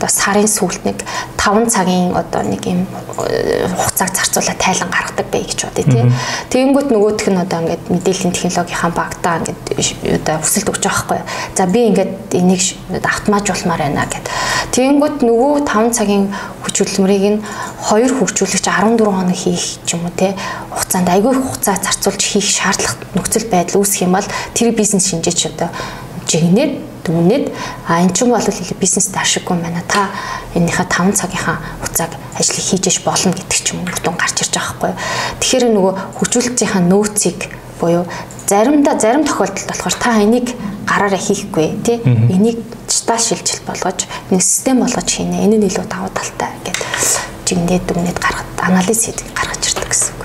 одоо 0.04 0.12
сарын 0.12 0.48
сүүлд 0.48 0.84
нэг 0.84 1.00
5 1.40 1.72
цагийн 1.72 2.12
одоо 2.12 2.42
нэг 2.44 2.60
юм 2.68 2.84
э, 3.24 3.68
хугацааг 3.72 4.12
зарцуулаад 4.12 4.60
тайлан 4.60 4.90
гаргадаг 4.92 5.26
бай 5.32 5.42
гэж 5.48 5.64
бодъё 5.64 5.84
тий. 5.88 6.04
Тэгэнгүүт 6.52 6.88
нөгөөх 6.92 7.28
нь 7.32 7.40
одоо 7.40 7.58
ингээд 7.64 7.84
мэдээллийн 7.88 8.36
технологийн 8.36 8.92
багтаа 8.92 9.40
ингээд 9.40 9.60
одоо 10.20 10.36
өсөлт 10.44 10.68
өгч 10.68 10.84
байгаа 10.84 11.08
байхгүй. 11.08 11.20
За 11.56 11.64
би 11.66 11.80
ингээд 11.88 12.12
энийг 12.36 12.62
автоматжуулмаар 13.00 13.80
байна 13.80 14.04
гэд. 14.04 14.28
Тэгэнгүүт 14.76 15.16
нөгөө 15.24 15.52
5 15.72 15.96
цагийн 15.96 16.24
хүч 16.64 16.74
хөдөлмөрийг 16.84 17.24
нь 17.40 17.44
хоёр 17.80 18.12
хөгжүүлэгч 18.12 18.66
14 18.68 19.08
хоног 19.08 19.38
хийх 19.40 19.80
ч 19.88 19.96
юм 19.96 20.04
уу 20.04 20.12
тий. 20.12 20.36
Хугацаанд 20.68 21.08
айгүй 21.08 21.32
хугацаа 21.32 21.80
зарцуулж 21.80 22.20
хийх 22.20 22.44
шаардлага 22.44 23.00
нөхцөл 23.16 23.48
байдал 23.48 23.80
үүсэх 23.80 24.04
юм 24.04 24.20
бол 24.20 24.28
тэр 24.52 24.76
бизнес 24.76 25.08
шинжээч 25.08 25.56
одоо 25.56 25.72
жигнээд 26.28 26.93
дүнээд 27.04 27.52
а 27.88 28.00
эн 28.02 28.10
чинь 28.16 28.32
бол 28.32 28.48
бизнест 28.80 29.16
ашиггүй 29.16 29.56
байна. 29.60 29.82
Та 29.86 30.10
энийхээ 30.56 30.88
5 30.88 31.14
цагийнхаа 31.20 31.60
хугацааг 31.80 32.12
ажлыг 32.40 32.64
хийж 32.64 32.84
иж 32.88 32.96
болно 33.04 33.32
гэдэг 33.32 33.60
ч 33.60 33.76
юм 33.76 33.84
бүтэн 33.84 34.16
гарч 34.16 34.36
ирж 34.42 34.54
байгаа 34.56 34.74
байхгүй. 34.80 34.92
Тэгэхээр 35.40 35.64
нөгөө 35.76 35.92
хөгжүүлэлтийнхаа 36.18 36.82
нөөцийг 36.82 37.38
буюу 37.80 38.04
заримдаа 38.48 38.98
зарим 39.00 39.24
тохиолдолд 39.24 39.68
болохоор 39.68 39.96
та 40.00 40.10
энийг 40.20 40.52
гараараа 40.88 41.20
хийхгүй 41.20 41.80
тий 41.84 42.00
энийг 42.04 42.60
дижитал 42.88 43.18
шилжилт 43.18 43.64
болгож 43.66 44.04
нэг 44.30 44.42
систем 44.42 44.80
болгож 44.80 45.08
хийнэ. 45.08 45.44
Энэ 45.44 45.56
нь 45.60 45.68
илүү 45.68 45.84
давуу 45.88 46.12
талтай 46.12 46.52
гэд 46.64 46.76
жигнээд 47.44 47.84
дүнээд 47.88 48.18
гаргад 48.18 48.48
анализ 48.60 49.04
хийдэг 49.04 49.28
гаргаж 49.36 49.62
ирдэг 49.68 49.88
гэсэн 49.88 50.12
үг. 50.16 50.24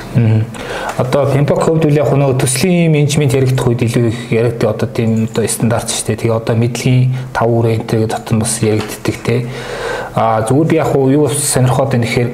Одоо 0.98 1.26
хувьд 1.30 1.86
үл 1.86 2.00
яг 2.00 2.12
нөгөө 2.12 2.40
төслийн 2.42 2.92
менежмент 2.92 3.36
яригдах 3.36 3.68
үед 3.68 3.84
илүү 3.86 4.06
их 4.10 4.20
яригддаг 4.32 4.70
одоо 4.74 4.88
тийм 4.90 5.30
одоо 5.30 5.48
стандарт 5.48 5.92
шүү 5.92 6.16
дээ. 6.16 6.22
Тэгээ 6.26 6.40
одоо 6.40 6.56
мэдлэгийн 6.56 7.14
5 7.36 7.46
үрээ 7.46 7.76
энэ 7.78 8.08
дотор 8.08 8.38
бас 8.42 8.54
яригддаг 8.64 9.16
те. 9.24 9.46
А 10.16 10.42
зүгээр 10.48 10.68
би 10.68 10.76
яг 10.76 10.96
юу 10.96 11.30
сонирхоод 11.30 11.92
байна 11.94 12.08
гэхээр 12.08 12.32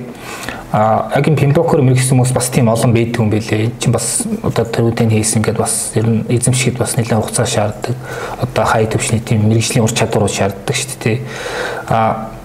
а 0.75 1.07
энэ 1.15 1.39
Pimpak-оор 1.39 1.81
мэрэгсэн 1.87 2.19
хүмүүс 2.19 2.33
бас 2.35 2.49
тийм 2.51 2.67
олон 2.67 2.91
байдаг 2.91 3.21
юм 3.21 3.29
билээ. 3.29 3.71
Чинь 3.79 3.95
бас 3.95 4.27
одоо 4.43 4.65
төрүүдийн 4.65 5.07
хийсэн 5.07 5.39
гэдээ 5.39 5.63
бас 5.63 5.95
ер 5.95 6.03
нь 6.03 6.27
эзэмшихэд 6.27 6.75
бас 6.75 6.99
нэлээд 6.99 7.15
хугацаа 7.15 7.47
шаарддаг. 7.47 7.95
Одоо 8.43 8.65
хай 8.65 8.83
төвшний 8.83 9.23
тийм 9.23 9.47
мэрэгжлийн 9.47 9.87
ур 9.87 9.93
чадварууд 9.95 10.35
шаарддаг 10.35 10.75
шүү 10.75 10.99
дээ. 10.99 11.17
А 11.87 12.35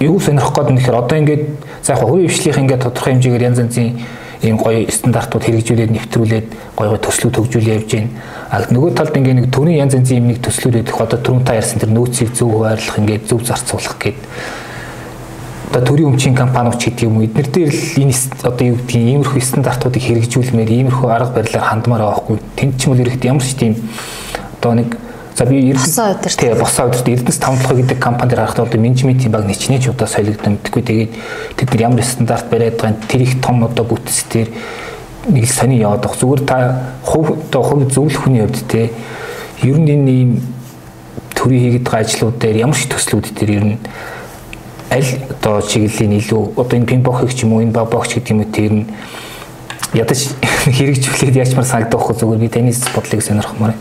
юу 0.00 0.20
сонирхох 0.20 0.54
гээд 0.54 0.70
нэхэр 0.74 0.96
одоо 0.98 1.18
ингээд 1.18 1.42
за 1.82 1.94
яг 1.94 2.02
хувийн 2.02 2.28
хвшлийнх 2.28 2.58
ингээд 2.58 2.82
тодорхой 2.82 3.12
хэмжээгээр 3.14 3.46
янз 3.46 3.58
янзын 3.58 3.98
ийм 4.42 4.56
гоё 4.58 4.90
стандартууд 4.90 5.44
хэрэгжүүлээд 5.44 5.92
нэвтрүүлээд 5.94 6.46
гоё 6.76 6.88
гоё 6.92 7.00
төслүүд 7.00 7.36
хөгжүүлээ 7.38 7.74
явж 7.80 7.90
байна. 7.94 8.10
А 8.50 8.60
нөгөө 8.68 8.92
талд 8.92 9.16
ингээд 9.16 9.38
нэг 9.40 9.48
төрийн 9.54 9.88
янз 9.88 9.94
янзын 9.94 10.18
юм 10.20 10.28
нэг 10.28 10.38
төслүүд 10.44 10.84
өгөх 10.84 11.00
одоо 11.00 11.18
түрүүн 11.22 11.44
та 11.48 11.56
ярьсан 11.56 11.80
тэр 11.80 11.94
нөөцийг 11.96 12.34
зөв 12.36 12.52
хуваарлах 12.52 12.98
ингээд 13.00 13.24
зөв 13.24 13.40
зарцуулах 13.40 13.96
гээд 14.02 14.18
одоо 15.74 15.82
төрийн 15.90 16.12
өмчийн 16.12 16.36
компаниуч 16.36 16.78
гэдэг 16.78 17.02
юм 17.02 17.18
эднэр 17.24 17.48
дээр 17.50 17.72
л 17.72 17.98
энэ 17.98 18.14
одоо 18.46 18.64
юу 18.68 18.78
гэдгийг 18.78 19.08
иймэрхүү 19.10 19.42
стандартуудыг 19.42 20.02
хэрэгжүүлмээр 20.06 20.70
иймэрхүү 20.70 21.08
арга 21.10 21.34
барилаар 21.34 21.66
хандмаар 21.66 22.02
байгаа 22.04 22.20
хгүй. 22.22 22.38
Тэнд 22.54 22.74
ч 22.78 22.86
юм 22.86 22.94
уу 22.94 23.02
ерөөд 23.02 23.24
ямар 23.26 23.42
ч 23.42 23.58
тийм 23.58 23.74
одоо 24.60 24.72
нэг 24.78 24.88
За 25.34 25.44
би 25.46 25.58
өдөрт. 25.72 26.38
Тий 26.38 26.54
босоо 26.54 26.86
өдөрт. 26.88 27.08
Эрдэнэс 27.10 27.40
тавталгаа 27.42 27.78
гэдэг 27.82 27.98
компанид 27.98 28.38
харахад 28.38 28.70
бол 28.70 28.80
менежментийн 28.80 29.32
баг 29.34 29.46
ничнэж 29.50 29.90
удаа 29.90 30.06
солигдсон 30.06 30.62
мэдгүй 30.62 30.82
тэгээд 30.82 31.12
тэд 31.58 31.68
нар 31.74 31.82
ямар 31.90 32.06
стандарт 32.06 32.46
бариад 32.50 32.78
байгаа 32.78 33.02
тэр 33.10 33.22
их 33.26 33.40
том 33.42 33.64
одоо 33.66 33.82
бүтц 33.82 34.30
дээр 34.30 34.54
нэг 35.26 35.50
сони 35.50 35.82
яваад 35.82 36.06
баг 36.06 36.14
зүгээр 36.14 36.42
та 36.46 36.56
хувь 37.02 37.34
одоо 37.34 37.62
хувь 37.66 37.90
зөвлөх 37.90 38.22
хүний 38.22 38.46
хувьд 38.46 38.62
те 38.70 38.90
ер 39.66 39.78
нь 39.78 39.90
энэ 39.90 40.10
ийм 40.10 40.30
төрийн 41.34 41.62
хийгээд 41.66 41.82
байгаа 41.82 42.06
ажлууд 42.06 42.38
дээр 42.38 42.56
ямар 42.62 42.78
ч 42.78 42.86
төслүүд 42.86 43.26
дээр 43.34 43.50
ер 43.58 43.64
нь 43.74 43.78
аль 44.94 45.10
одоо 45.34 45.62
чиглэлийн 45.66 46.14
илүү 46.22 46.54
одоо 46.54 46.78
энэ 46.78 46.86
пинбокх 46.86 47.26
ч 47.34 47.42
юм 47.42 47.58
уу 47.58 47.62
энэ 47.66 47.74
бабокч 47.74 48.14
гэдэг 48.14 48.30
юм 48.30 48.40
уу 48.46 48.54
тэр 48.54 48.72
нь 48.72 48.86
ядаж 49.98 50.30
хэрэгжүүлээд 50.78 51.42
яачмар 51.42 51.66
санагдах 51.66 52.02
хөө 52.02 52.22
зүгээр 52.22 52.40
би 52.42 52.48
таны 52.48 52.74
бодлыг 52.94 53.22
сонирхмаар. 53.22 53.74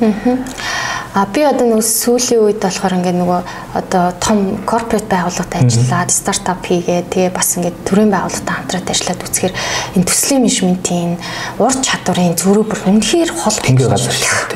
А 1.13 1.27
би 1.29 1.45
одоо 1.45 1.69
нэг 1.69 1.85
сүүлийн 1.85 2.41
үед 2.41 2.57
болохоор 2.57 2.97
ингээд 2.97 3.21
нөгөө 3.21 3.41
одоо 3.77 4.17
том 4.17 4.57
корпорат 4.65 5.05
байгууллагад 5.05 5.61
ажиллаад 5.61 6.09
стартап 6.09 6.65
хийгээ 6.65 7.05
тэгээ 7.05 7.29
бас 7.29 7.53
ингээд 7.53 7.85
төрийн 7.85 8.09
байгууллагатай 8.09 8.55
хамтраад 8.57 8.89
ажиллаад 8.89 9.21
үзэхээр 9.21 9.53
энэ 9.93 10.07
төслийн 10.09 10.41
менежментийн 10.41 11.13
ур 11.61 11.73
чадварын 11.85 12.33
зөрүү 12.33 12.65
бүр 12.65 12.81
үнэхээр 12.89 13.29
хол 13.29 13.57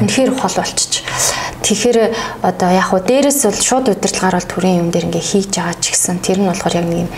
үнэхээр 0.01 0.33
хол 0.33 0.55
болчих. 0.57 1.05
Тэгэхээр 1.61 1.97
одоо 2.41 2.69
яг 2.73 2.89
хуу 2.89 3.05
дээрэс 3.05 3.45
бол 3.45 3.61
шууд 3.61 3.93
удирдлагаар 3.93 4.41
бол 4.41 4.49
төрийн 4.49 4.81
юм 4.81 4.89
дээр 4.89 5.13
ингээд 5.13 5.29
хийж 5.29 5.53
байгаа 5.61 5.77
ч 5.77 5.93
гэсэн 5.93 6.25
тэр 6.25 6.41
нь 6.41 6.49
болохоор 6.49 6.73
яг 6.73 6.85
нэг 6.89 7.05
юм 7.05 7.11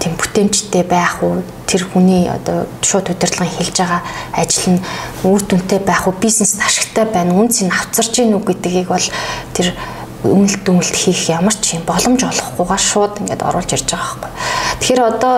тийм 0.00 0.16
бүтээмжтэй 0.16 0.84
байх 0.88 1.20
уу? 1.22 1.44
Тэр 1.66 1.84
хүний 1.84 2.24
одоо 2.30 2.64
шууд 2.80 3.12
удирдлагын 3.12 3.52
хэлж 3.52 3.76
байгаа 3.76 4.02
ажил 4.32 4.78
нь 4.78 4.84
үр 5.24 5.42
дүнтэй 5.44 5.80
байх 5.84 6.08
уу? 6.08 6.14
Бизнест 6.16 6.62
ашигтай 6.64 7.04
байна 7.04 7.36
үнц 7.36 7.60
нь 7.60 7.68
авцарч 7.68 8.16
гин 8.16 8.40
үү 8.40 8.56
гэдгийг 8.56 8.88
бол 8.88 9.06
тэр 9.52 9.76
үнэлт 10.24 10.64
дүнэлт 10.64 10.96
хийх 10.96 11.28
ямар 11.28 11.52
ч 11.52 11.76
юм 11.76 11.84
боломж 11.84 12.24
олохгүйгээр 12.24 12.82
шууд 12.82 13.20
ингээд 13.20 13.44
оруулж 13.44 13.70
ирж 13.76 13.88
байгаа 13.92 14.16
байхгүй. 14.16 14.32
Тэгэхээр 14.80 15.02
одоо 15.04 15.34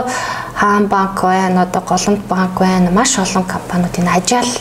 хаан 0.55 0.87
банк 0.87 1.19
байна, 1.23 1.67
одоо 1.67 1.83
голомт 1.83 2.23
банк 2.31 2.55
байна, 2.63 2.91
маш 2.95 3.19
олон 3.19 3.45
компаниуд 3.45 3.99
энэ 3.99 4.15
ажаал 4.23 4.53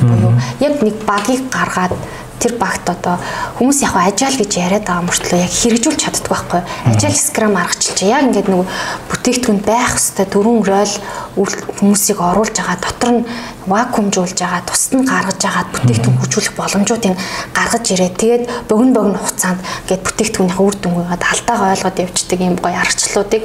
буюу 0.00 0.32
яг 0.60 0.82
нэг 0.82 0.96
багийг 1.04 1.48
гаргаад 1.52 1.92
тэр 2.40 2.52
багт 2.60 2.86
одоо 2.88 3.16
хүмүүс 3.56 3.80
яг 3.82 3.96
ажаал 3.96 4.36
гэж 4.36 4.52
яриад 4.56 4.84
байгаа 4.86 5.06
мөртлөө 5.08 5.40
яг 5.40 5.52
хэрэгжүүлж 5.52 6.00
чаддаг 6.00 6.28
байхгүй. 6.28 6.60
Ажаал 6.92 7.16
скрам 7.16 7.56
аргачлж 7.56 7.98
яг 8.04 8.22
ингээд 8.28 8.48
нөгөө 8.52 8.66
бүтээгдэхүүн 9.10 9.60
байх 9.64 9.94
хэвээр 9.96 10.30
дөрвөн 10.32 10.62
рол 10.68 10.94
хүмүүсийг 11.80 12.18
оруулж 12.20 12.54
байгаа 12.56 12.78
дотор 12.80 13.10
нь 13.16 13.26
вакуумжуулж 13.66 14.38
байгаа 14.40 14.62
тусад 14.68 14.92
нь 14.96 15.08
гаргаж 15.08 15.40
байгаа 15.42 15.64
бүтээгдэхүүн 15.74 16.18
хөгжүүлэх 16.20 16.54
боломжуудыг 16.56 17.14
гаргаж 17.56 17.84
ирээд 17.92 18.16
тэгээд 18.20 18.44
богино 18.68 18.92
богино 18.96 19.18
хугацаанд 19.20 19.60
ингээд 19.88 20.04
бүтээгдэхүүнийхээ 20.06 20.66
үр 20.66 20.76
дүнгээ 20.80 21.08
алдаагаа 21.16 21.72
ойлгоод 21.74 22.02
явждаг 22.04 22.40
юм 22.40 22.56
гоё 22.60 22.76
аргачлалуудыг 22.78 23.42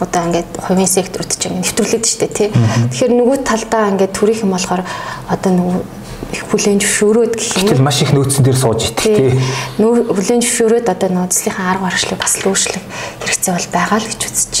одоо 0.00 0.22
ингээд 0.26 0.50
хувийн 0.58 0.90
секторт 0.90 1.30
ч 1.38 1.46
ингээд 1.46 1.62
нэвтрүүлээд 1.62 2.04
штэ 2.04 2.26
тий. 2.34 2.48
Тэгэхээр 2.50 3.12
нөгөө 3.14 3.38
талдаа 3.46 3.90
ингээд 3.94 4.12
төрөх 4.14 4.42
юм 4.42 4.54
болохоор 4.54 4.82
одоо 5.30 5.50
нөгөө 5.54 6.03
их 6.34 6.42
бүлээн 6.50 6.82
зөвшөөрөөд 6.82 7.32
гэх 7.38 7.54
юм. 7.62 7.68
Тэгэл 7.70 7.86
маш 7.86 8.02
их 8.02 8.10
нөөцөн 8.10 8.42
дээр 8.42 8.58
сууж 8.58 8.90
идэх 8.90 9.06
тий. 9.06 9.38
Нөө 9.78 10.10
бүлээн 10.10 10.42
зөвшөөрөөд 10.42 10.90
одоо 10.90 11.08
нөөцлийнхаа 11.14 11.70
арга 11.70 11.86
барилшлыг 11.86 12.18
бас 12.18 12.34
лөөшлөх 12.42 12.84
хэрэгцээ 13.22 13.54
бол 13.54 13.68
байгаа 13.70 13.98
л 14.02 14.08
гэж 14.10 14.20
үзэж 14.26 14.52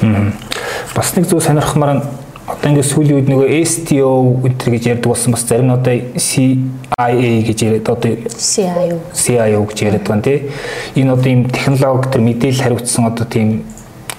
байна. 0.00 0.32
Бас 0.96 1.08
нэг 1.14 1.24
зүйл 1.28 1.44
сонирхмаар 1.44 1.92
нь 2.00 2.04
одоо 2.50 2.68
ингээд 2.72 2.90
сүүлийн 2.90 3.16
үед 3.20 3.28
нөгөө 3.30 3.48
STO 3.62 4.10
өдр 4.42 4.66
гэж 4.74 4.84
ярьдаг 4.90 5.10
болсон 5.12 5.36
бас 5.36 5.44
зарим 5.46 5.70
нь 5.70 5.76
одоо 5.76 5.94
CIA 6.16 7.30
гэж 7.46 7.58
яриад 7.62 7.88
одоо 7.92 8.12
CIO 8.26 8.98
CIO 9.14 9.60
гэж 9.68 9.78
яриад 9.86 10.04
байгаа 10.08 10.24
тий. 10.24 10.38
Энэ 10.98 11.14
одоо 11.14 11.30
ийм 11.30 11.46
технологи 11.46 12.10
төр 12.10 12.22
мэдээлэл 12.26 12.64
хариуцсан 12.64 13.06
одоо 13.06 13.26
тийм 13.28 13.62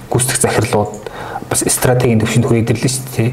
гүйцэтгэх 0.08 0.40
захирлууд 0.48 0.92
бас 1.52 1.60
стратегийн 1.68 2.16
төвшөнд 2.24 2.48
хүрээдэрлээ 2.48 2.88
шүү 2.88 3.04
дээ. 3.12 3.30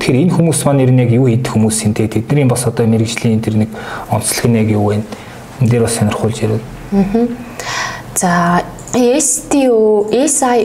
Тэгэхээр 0.00 0.20
энэ 0.24 0.32
хүмүүс 0.32 0.60
маань 0.64 0.80
ер 0.88 0.92
нь 0.96 1.04
яг 1.04 1.12
юу 1.12 1.28
хийх 1.28 1.44
хүмүүс 1.52 1.84
юм 1.84 1.92
те 1.92 2.08
тэдний 2.08 2.48
бас 2.48 2.64
одоо 2.64 2.88
мэрэгжлийн 2.88 3.44
тэр 3.44 3.60
нэг 3.60 3.70
онцлог 4.08 4.48
нь 4.48 4.56
яг 4.56 4.72
юу 4.72 4.88
вэ? 4.88 5.04
Энд 5.60 5.68
дээр 5.68 5.84
бас 5.84 6.00
сонирхуулж 6.00 6.40
яриад. 6.40 6.64
За 8.16 8.64
STO, 8.96 10.08
SI, 10.08 10.64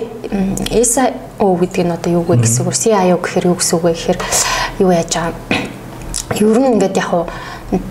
SIO 0.72 1.48
гэдэг 1.60 1.84
нь 1.84 1.92
одоо 1.92 2.12
юу 2.14 2.24
вэ 2.24 2.40
гэсэн 2.40 2.64
үг? 2.64 2.72
CIO 2.72 3.20
гэхээр 3.20 3.52
юу 3.52 3.60
гэсэн 3.60 3.76
үг 3.76 3.84
вэ 3.84 3.92
гэхээр 4.00 4.20
юу 4.80 4.92
яаж 4.96 5.12
байгаа? 5.12 5.36
Ер 6.40 6.56
нь 6.56 6.72
ингээд 6.80 6.96
яг 7.04 7.08
хуу 7.12 7.28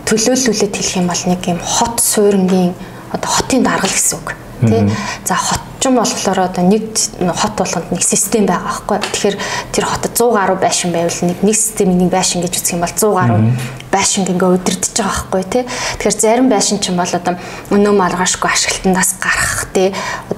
төлөөлүүлээд 0.08 0.72
хэлэх 0.72 0.96
юм 1.04 1.12
бол 1.12 1.22
нэг 1.28 1.42
юм 1.52 1.60
хот 1.60 2.00
суурингийн 2.00 2.72
одоо 3.12 3.28
хотын 3.28 3.60
даргал 3.60 3.92
гэсэн 3.92 4.16
үг. 4.18 4.28
Тэ? 4.64 4.88
За 5.28 5.36
хот 5.36 5.60
орчин 5.82 5.96
болохоор 5.96 6.38
одоо 6.46 6.64
нэг 6.64 6.94
хот 7.34 7.58
болгонд 7.58 7.90
нэг 7.90 8.02
систем 8.02 8.46
байгаа 8.46 8.86
байхгүй. 8.86 8.98
Тэгэхээр 9.02 9.36
тэр 9.74 9.84
хотод 9.84 10.14
100 10.14 10.30
гаруй 10.30 10.56
байшин 10.56 10.92
байвал 10.92 11.18
нэг 11.26 11.42
нэг 11.42 11.56
системийн 11.56 11.98
нэг 12.06 12.10
байшин 12.10 12.42
гэж 12.42 12.54
үзэх 12.54 12.74
юм 12.78 12.86
бол 12.86 12.94
100 12.94 13.10
гаруй 13.18 13.40
байшинг 13.90 14.30
ингээ 14.30 14.54
удирдах 14.54 14.94
байгаа 14.94 15.10
байхгүй 15.10 15.42
тий. 15.50 15.64
Тэгэхээр 15.98 16.20
зарим 16.22 16.48
байшин 16.48 16.78
ч 16.78 16.94
юм 16.94 17.02
бол 17.02 17.10
одоо 17.10 17.34
өнөө 17.74 17.94
маргаашгүй 17.98 18.50
ашиглалтандаас 18.50 19.10
гарах 19.18 19.66
тий. 19.74 19.90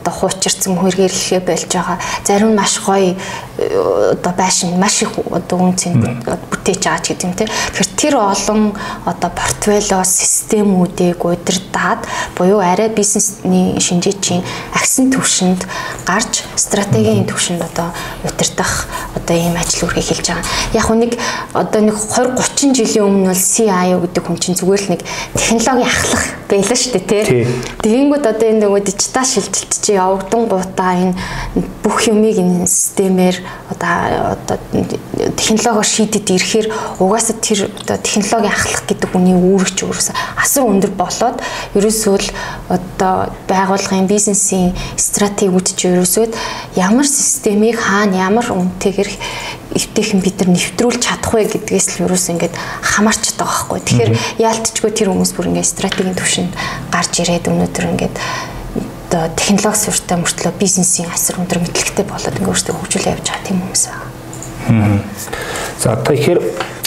Одоо 0.04 0.12
хуучирсан 0.20 0.76
хүргээлхээ 0.76 1.40
болж 1.40 1.64
байгаа. 1.72 1.96
Зарим 2.28 2.52
маш 2.52 2.76
гоё 2.84 3.16
э, 3.56 4.12
одоо 4.12 4.32
байшин 4.36 4.76
маш 4.76 5.00
их 5.00 5.16
одоо 5.32 5.72
үнцэн 5.72 6.20
бүтээж 6.20 6.84
байгаа 6.84 7.00
ч 7.00 7.16
гэдэг 7.16 7.24
юм 7.24 7.32
тий. 7.32 7.48
Тэгэхээр 7.48 7.88
тэр 7.96 8.14
олон 8.20 8.76
одоо 9.08 9.30
портфолио 9.32 10.04
системүүдийг 10.04 11.24
удирдаад 11.24 12.04
буюу 12.36 12.60
арай 12.60 12.92
бизнесний 12.92 13.80
шинжээчийн 13.80 14.44
агсан 14.76 15.08
төвшөнд 15.08 15.64
гарч 16.04 16.44
стратегийн 16.52 17.24
төвшөнд 17.24 17.64
одоо 17.64 17.88
удирдах 18.28 18.84
одоо 19.14 19.36
ийм 19.36 19.56
ажил 19.56 19.86
үргэлж 19.88 20.08
хэлж 20.10 20.26
байгаа. 20.28 20.46
Яг 20.74 20.88
нэг 20.90 21.12
одоо 21.54 21.80
нэг 21.80 21.96
20 21.96 22.34
30 22.34 22.74
жилийн 22.74 23.06
өмнө 23.06 23.30
бол 23.30 23.42
CIO 23.42 23.96
гэдэг 24.02 24.22
хүн 24.26 24.38
чинь 24.38 24.58
зүгээр 24.58 24.82
л 24.84 24.92
нэг 24.94 25.02
технологийн 25.38 25.88
ахлах 25.88 26.24
байлаа 26.48 26.76
шүү 26.76 26.92
дээ 26.98 27.24
тий. 27.24 27.46
Тэгэнгүүт 27.82 28.24
одоо 28.26 28.46
энэ 28.50 28.62
нөгөө 28.66 28.80
дижитал 28.84 29.26
шилжилт 29.26 29.72
чи 29.80 29.96
явагдсан 29.96 30.42
гутаа 30.48 30.92
энэ 30.98 31.14
бүх 31.82 32.04
юмыг 32.08 32.36
энэ 32.38 32.66
системээр 32.66 33.36
одоо 33.72 34.36
одоо 34.36 34.56
технологиор 35.36 35.84
шийдэд 35.84 36.30
ирэхээр 36.30 36.66
угаасаа 37.00 37.36
тэр 37.40 37.70
одоо 37.70 37.96
технологийн 37.96 38.52
ахлах 38.52 38.82
гэдэг 38.88 39.08
хүний 39.10 39.36
үүрэгч 39.36 39.78
өөрөөсөө 39.84 40.14
асар 40.36 40.64
өндөр 40.68 40.92
болоод 40.96 41.38
ерөөсөө 41.74 42.16
л 42.20 42.28
одоо 42.68 43.32
байгууллагын 43.48 44.08
бизнесийн 44.08 44.72
стратегиуд 44.96 45.68
чи 45.76 45.88
ерөөсөө 45.92 46.32
ямар 46.76 47.06
системийг 47.08 47.80
хаана 47.80 48.28
ямар 48.28 48.46
үнэтэйгэр 49.04 49.74
эвтэйхэн 49.74 50.20
бид 50.22 50.36
нар 50.40 50.50
нэвтрүүлж 50.54 51.00
чадах 51.02 51.32
вэ 51.34 51.44
гэдгээс 51.50 51.88
л 51.98 52.06
ерөөс 52.06 52.26
ингээд 52.32 52.54
хамаарч 52.54 53.34
байгаа 53.36 53.44
байхгүй. 53.44 53.80
Тэгэхээр 53.84 54.12
яалтчгүй 54.38 54.90
тэр 54.94 55.08
хүмүүс 55.10 55.32
бүр 55.34 55.48
ингээд 55.50 55.72
стратегийн 55.72 56.16
төвшөнд 56.16 56.52
гарч 56.94 57.12
ирээд 57.20 57.50
өнөөдөр 57.50 57.84
ингээд 57.90 58.16
одоо 59.10 59.24
технологи 59.34 59.78
суртаа 59.78 60.16
мөртлөө 60.22 60.52
бизнесийн 60.58 61.10
асар 61.10 61.38
өндөр 61.42 61.58
мэдлэгтэй 61.62 62.06
болоод 62.06 62.36
ингээд 62.38 62.50
өөрсдөө 62.50 62.74
хөгжүүлээ 62.78 63.14
явж 63.14 63.26
байгаа 63.28 63.46
тийм 63.46 63.58
хүмүүс 63.62 63.84
байна. 63.90 65.02
За 65.78 65.96
тэгэхээр 65.98 66.40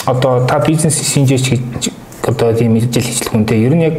одоо 0.08 0.34
та 0.48 0.60
бизнес 0.64 0.98
шинжээч 1.04 1.46
гэж 1.52 1.84
одоо 2.24 2.52
тийм 2.56 2.76
мэдээлэл 2.76 3.12
хийх 3.20 3.32
хүнтэй 3.32 3.60
ер 3.68 3.76
нь 3.76 3.84
яг 3.84 3.98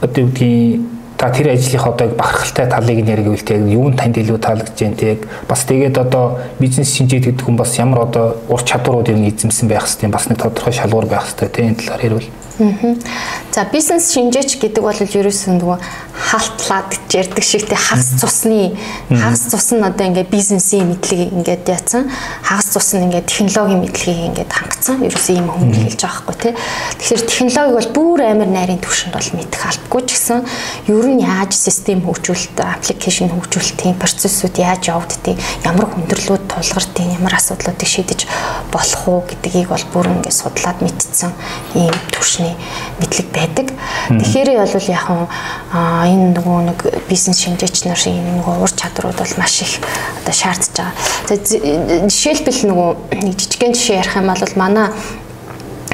одоо 0.00 0.24
юу 0.24 0.30
гэдгийг 0.32 0.93
та 1.24 1.30
тэр 1.32 1.56
ажлынхаа 1.56 1.96
одоо 1.96 2.08
бахархалтай 2.12 2.68
талыг 2.68 3.00
нь 3.00 3.08
яриг 3.08 3.32
үл 3.32 3.40
тэг 3.40 3.64
юу 3.64 3.88
нь 3.88 3.96
танд 3.96 4.20
илүү 4.20 4.36
таалагдж 4.44 4.76
байна 4.76 5.00
тэг 5.00 5.24
бас 5.48 5.64
тэгээд 5.64 5.96
одоо 5.96 6.36
бизнес 6.60 6.92
шинжээд 6.92 7.24
гэдэг 7.32 7.48
хүн 7.48 7.56
бас 7.56 7.72
ямар 7.80 8.04
одоо 8.04 8.36
ур 8.52 8.60
чадварууд 8.60 9.08
юм 9.08 9.24
эзэмсэн 9.24 9.64
байх 9.64 9.88
хэвээр 9.88 10.12
бас 10.12 10.28
нэг 10.28 10.44
тодорхой 10.44 10.76
шалгуур 10.76 11.08
байх 11.08 11.24
хэвээр 11.24 11.48
тэг 11.48 11.64
энэ 11.64 11.80
талаар 11.80 12.04
ярил. 12.04 12.28
За 13.54 13.64
бизнес 13.72 14.12
шинжээч 14.14 14.58
гэдэг 14.62 14.82
бол 14.82 14.94
ерөөсөө 14.94 15.52
нөгөө 15.58 15.78
хаалтлаад 16.14 16.94
гэж 16.94 17.10
ярьдаг 17.18 17.42
шиг 17.42 17.66
те 17.66 17.74
хагас 17.74 18.14
цусны 18.22 18.78
хагас 19.10 19.50
цус 19.50 19.74
нь 19.74 19.82
одоо 19.82 20.06
ингээд 20.06 20.30
бизнесийн 20.30 20.86
мэдлэгийг 20.94 21.34
ингээд 21.34 21.66
яатсан 21.66 22.06
хагас 22.46 22.70
цус 22.70 22.94
нь 22.94 23.10
ингээд 23.10 23.26
технологийн 23.26 23.82
мэдлэгийг 23.82 24.26
ингээд 24.30 24.52
хангацсан 24.54 25.02
ерөөсөө 25.02 25.34
ийм 25.34 25.50
хүн 25.50 25.74
хэлж 25.74 25.98
байгаа 25.98 26.22
хгүй 26.22 26.36
те. 26.38 26.50
Тэгэхээр 26.54 27.22
технологиг 27.26 27.74
бол 27.74 27.90
бүр 27.98 28.18
амар 28.22 28.50
найрын 28.50 28.78
төвшөнд 28.78 29.14
бол 29.18 29.30
мэдэх 29.34 29.62
албагүй 29.66 30.02
ч 30.06 30.10
гэсэн 30.14 30.40
ер 30.94 31.06
нь 31.10 31.22
яаж 31.26 31.52
систем 31.54 31.98
хөгжүүлэлт 32.06 32.58
аппликейшн 32.62 33.34
хөгжүүлэлтийн 33.34 33.98
процессыг 33.98 34.54
яаж 34.62 34.94
явагддгийг 34.94 35.38
ямар 35.66 35.90
хүндрэлүүд 35.90 36.44
тулгартыг 36.46 37.10
ямар 37.10 37.34
асуудлуудыг 37.34 37.90
шийдэж 37.90 38.20
болох 38.70 39.02
уу 39.10 39.20
гэдгийг 39.26 39.70
бол 39.70 39.86
бүр 39.90 40.06
ингээд 40.14 40.38
судлаад 40.38 40.78
мэдсэн 40.78 41.30
ийм 41.74 41.94
төвшин 42.14 42.43
орчны 42.44 42.56
мэдлэг 43.00 43.28
байдаг. 43.32 43.66
Тэгэхээр 44.08 44.50
бол 44.60 44.88
яг 44.88 45.06
энэ 45.72 46.34
нөгөө 46.36 46.58
нэг 46.68 46.80
бизнес 47.08 47.40
шинжээч 47.40 47.88
нарын 47.88 48.20
энэ 48.20 48.32
нөгөө 48.40 48.62
ур 48.62 48.72
чадрууд 48.72 49.16
бол 49.16 49.34
маш 49.38 49.62
их 49.62 49.80
одоо 50.22 50.34
шаардж 50.34 50.68
байгаа. 50.76 50.92
Жишээлбэл 52.08 52.60
нөгөө 52.68 52.90
нэг 53.24 53.34
жижигхэн 53.40 53.74
жишээ 53.74 54.00
ярих 54.04 54.16
юм 54.16 54.28
бол 54.28 54.54
манай 54.56 54.88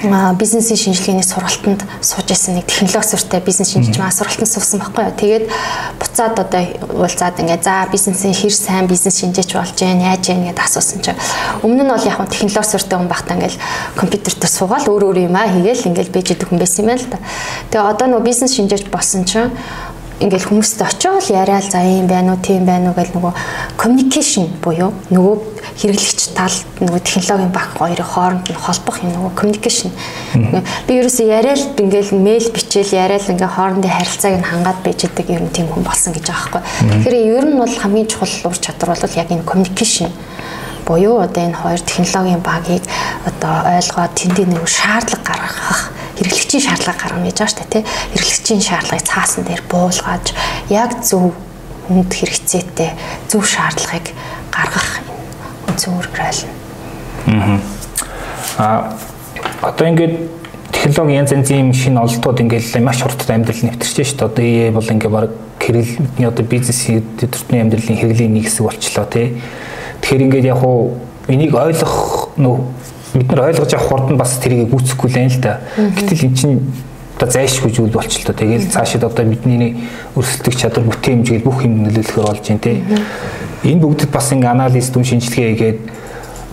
бизнесийн 0.02 0.76
шинжилгээний 0.76 1.22
сургалтанд 1.22 1.84
сууж 2.00 2.30
исэн 2.32 2.56
нэг 2.56 2.66
технологи 2.66 3.04
суртай 3.04 3.40
бизнес 3.40 3.72
шинжиж 3.72 3.98
маа 3.98 4.10
сургалтанд 4.10 4.48
суусан 4.48 4.80
байхгүй 4.80 5.04
юу. 5.04 5.12
Тэгээд 5.12 5.44
буцаад 6.00 6.40
одоо 6.40 6.62
уулзаад 6.96 7.36
ингээ 7.40 7.60
за 7.60 7.84
бизнесийн 7.92 8.32
хэр 8.32 8.52
сайн 8.52 8.86
бизнес 8.88 9.20
шинжиж 9.20 9.52
болж 9.52 9.76
гэн 9.76 10.00
яаж 10.00 10.24
гэн 10.24 10.48
гэдээ 10.48 10.64
асуусан 10.64 11.04
чинь 11.04 11.20
өмнө 11.60 11.84
нь 11.84 11.92
бол 11.92 12.08
яг 12.08 12.16
нь 12.16 12.32
технологи 12.32 12.64
суртай 12.64 12.96
хүн 12.96 13.12
багтаа 13.12 13.36
ингээл 13.36 13.60
компьютер 13.92 14.34
дээр 14.40 14.52
суугаад 14.56 14.88
өөр 14.88 15.04
өөр 15.04 15.18
юм 15.28 15.36
аа 15.36 15.52
хийгээл 15.52 15.92
ингээл 15.92 16.14
бэж 16.16 16.26
идэх 16.32 16.48
хүн 16.48 16.58
байсан 16.64 16.80
юм 16.80 16.88
байна 16.96 17.04
л 17.04 17.12
да. 17.12 17.18
Тэгээ 17.68 17.90
одоо 17.92 18.06
нөгөө 18.08 18.24
бизнес 18.24 18.56
шинжиж 18.56 18.88
болсон 18.88 19.28
чинь 19.28 19.52
ингээл 20.20 20.48
хүмүүстэй 20.52 20.84
очиод 20.84 21.24
яриад 21.32 21.64
за 21.64 21.80
юм 21.80 22.06
байна 22.06 22.36
уу 22.36 22.40
тийм 22.44 22.68
байна 22.68 22.92
уу 22.92 22.96
гэл 22.96 23.16
нөгөө 23.16 23.32
communication 23.80 24.52
буюу 24.60 24.92
нөгөө 25.08 25.36
хэрэглэгч 25.80 26.20
тал 26.36 26.56
нөгөө 26.84 27.00
технологийн 27.00 27.52
баг 27.56 27.72
хоёрын 27.80 28.04
хооронд 28.04 28.44
нь 28.52 28.60
холбох 28.60 29.00
юм 29.00 29.16
нөгөө 29.16 29.32
communication. 29.32 29.88
Би 30.84 31.00
ерөөсөө 31.00 31.24
яриад 31.24 31.80
ингээл 31.80 32.12
мэйл 32.20 32.52
бичээл 32.52 32.92
яриад 33.00 33.32
ингээ 33.32 33.48
хоорондын 33.48 33.96
харилцааг 33.96 34.34
нь 34.36 34.44
хангаад 34.44 34.78
байж 34.84 35.08
идэг 35.08 35.26
ер 35.32 35.40
нь 35.40 35.54
тийм 35.56 35.72
хүн 35.72 35.88
болсон 35.88 36.12
гэж 36.12 36.28
байгаа 36.28 36.60
байхгүй. 36.60 36.62
Тэгэхээр 37.00 37.16
ер 37.40 37.44
нь 37.48 37.56
бол 37.56 37.74
хамгийн 37.80 38.08
чухал 38.12 38.52
ур 38.52 38.58
чадвар 38.60 38.92
бол 38.92 39.16
яг 39.16 39.28
энэ 39.32 39.48
communication 39.48 40.12
буюу 40.84 41.16
одоо 41.24 41.48
энэ 41.48 41.56
хоёр 41.56 41.80
технологийн 41.80 42.44
багийг 42.44 42.84
одоо 43.24 43.54
ойлгоод 43.72 44.12
тэндийн 44.20 44.52
нэг 44.52 44.68
шаардлага 44.68 45.24
гаргах 45.24 45.80
хэрэглэгчийн 46.20 46.64
шаардлага 46.68 47.00
гаргана 47.00 47.26
гэж 47.32 47.38
байгаа 47.40 47.48
шүү 47.48 47.64
дээ 47.64 47.72
тий. 47.72 47.84
Хэрэглэгчийн 48.12 48.60
шаардлагыг 48.60 49.08
цаасан 49.08 49.44
дээр 49.48 49.62
буулгаж 49.72 50.26
яг 50.68 50.90
зөв 51.00 51.32
хүнд 51.88 52.12
хэрэгцээтэй 52.12 52.90
зөв 53.32 53.42
шаардлагыг 53.48 54.06
гаргах 54.52 55.00
үнцэн 55.64 55.96
байлна. 55.96 57.60
Аа. 58.58 58.92
Одоо 59.62 59.86
ингээд 59.88 60.14
технологи 60.72 61.16
янз 61.16 61.32
янзын 61.32 61.72
шинэ 61.72 62.00
ололтууд 62.00 62.40
ингээл 62.40 62.84
маш 62.84 63.00
хурдтай 63.00 63.36
амьдрал 63.36 63.64
нэвтэрч 63.64 64.12
шүү 64.12 64.16
дээ. 64.16 64.28
Одоо 64.28 64.44
EA 64.44 64.70
бол 64.72 64.92
ингээ 64.92 65.08
баг 65.10 65.30
хэрэглэний 65.60 66.28
одоо 66.28 66.44
бизнесийн 66.44 67.04
өдөртний 67.20 67.60
амьдралын 67.64 67.98
хэрэглийн 68.00 68.32
нэг 68.36 68.44
хэсэг 68.48 68.64
болчлоо 68.64 69.06
тий. 69.08 69.40
Тэгэхээр 70.00 70.24
ингээд 70.28 70.50
яг 70.52 70.60
уу 70.64 70.96
энийг 71.28 71.54
ойлгох 71.54 72.32
нөө 72.36 72.56
бид 73.14 73.28
нар 73.32 73.50
ойлгож 73.50 73.74
авах 73.74 73.88
хурд 73.88 74.10
нь 74.12 74.20
бас 74.20 74.38
тэрийг 74.38 74.70
гүйцэхгүй 74.70 75.10
л 75.10 75.18
юм 75.18 75.28
л 75.30 75.40
да. 75.40 75.60
Гэтэл 75.76 76.26
эн 76.30 76.34
чинь 76.34 76.60
одоо 77.16 77.28
зайлшгүй 77.28 77.70
зүйл 77.72 77.92
болчлоо. 77.92 78.34
Тэгэл 78.34 78.70
цаашид 78.70 79.04
одоо 79.04 79.24
бидний 79.24 79.76
өрсөлдөх 80.16 80.56
чадвар 80.56 80.88
бүтээмж 80.88 81.26
гэл 81.28 81.44
бүх 81.44 81.64
юм 81.68 81.84
нөлөөлөхөр 81.84 82.24
болж 82.24 82.44
байна 82.48 82.64
тий. 82.64 82.80
Энэ 83.66 83.80
бүгдэд 83.84 84.10
бас 84.10 84.32
ингээ 84.32 84.50
анализ 84.50 84.88
дүн 84.88 85.04
шинжилгээ 85.04 85.48
хийгээд 85.52 85.78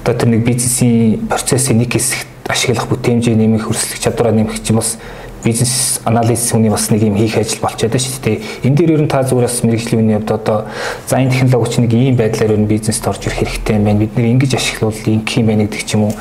одоо 0.03 0.13
тэр 0.17 0.29
нэг 0.29 0.43
бизнесийн 0.43 1.23
процессын 1.31 1.77
нэг 1.79 1.95
хэсэгт 1.95 2.27
ашиглах 2.51 2.87
бүтээмжээ 2.91 3.35
нэмэх, 3.35 3.67
өрсөлдөх 3.67 3.99
чадвараа 4.03 4.35
нэмэх 4.35 4.59
чинь 4.59 4.75
бас 4.75 4.99
бизнес 5.43 5.99
анализ 6.05 6.51
хүний 6.51 6.69
бас 6.69 6.89
нэг 6.89 7.03
юм 7.03 7.15
хийх 7.17 7.37
ажил 7.37 7.61
болчиход 7.61 7.91
байна 7.91 8.03
шүү 8.03 8.23
дээ. 8.23 8.41
Энэ 8.63 8.75
дээр 8.75 8.91
ер 8.97 9.01
нь 9.03 9.11
та 9.11 9.23
зүгээр 9.23 9.47
бас 9.47 9.63
мэрэгжлийн 9.63 10.01
үний 10.01 10.17
хувьд 10.17 10.31
одоо 10.31 10.65
за 11.07 11.17
энэ 11.17 11.31
технологи 11.31 11.71
чинь 11.73 11.83
нэг 11.85 11.93
ийм 11.93 12.15
байдлаар 12.15 12.51
ер 12.55 12.59
нь 12.59 12.69
бизнест 12.69 13.07
орж 13.07 13.21
ирэх 13.27 13.39
хэрэгтэй 13.43 13.75
юм 13.77 13.83
байна. 13.85 13.99
Бид 13.99 14.17
нэр 14.17 14.31
ингэж 14.33 14.53
ашиглавал 14.55 15.03
инх 15.05 15.31
юм 15.37 15.45
байна 15.47 15.63
гэдэг 15.65 15.83
ч 15.85 15.93
юм 15.95 16.03
уу. 16.09 16.13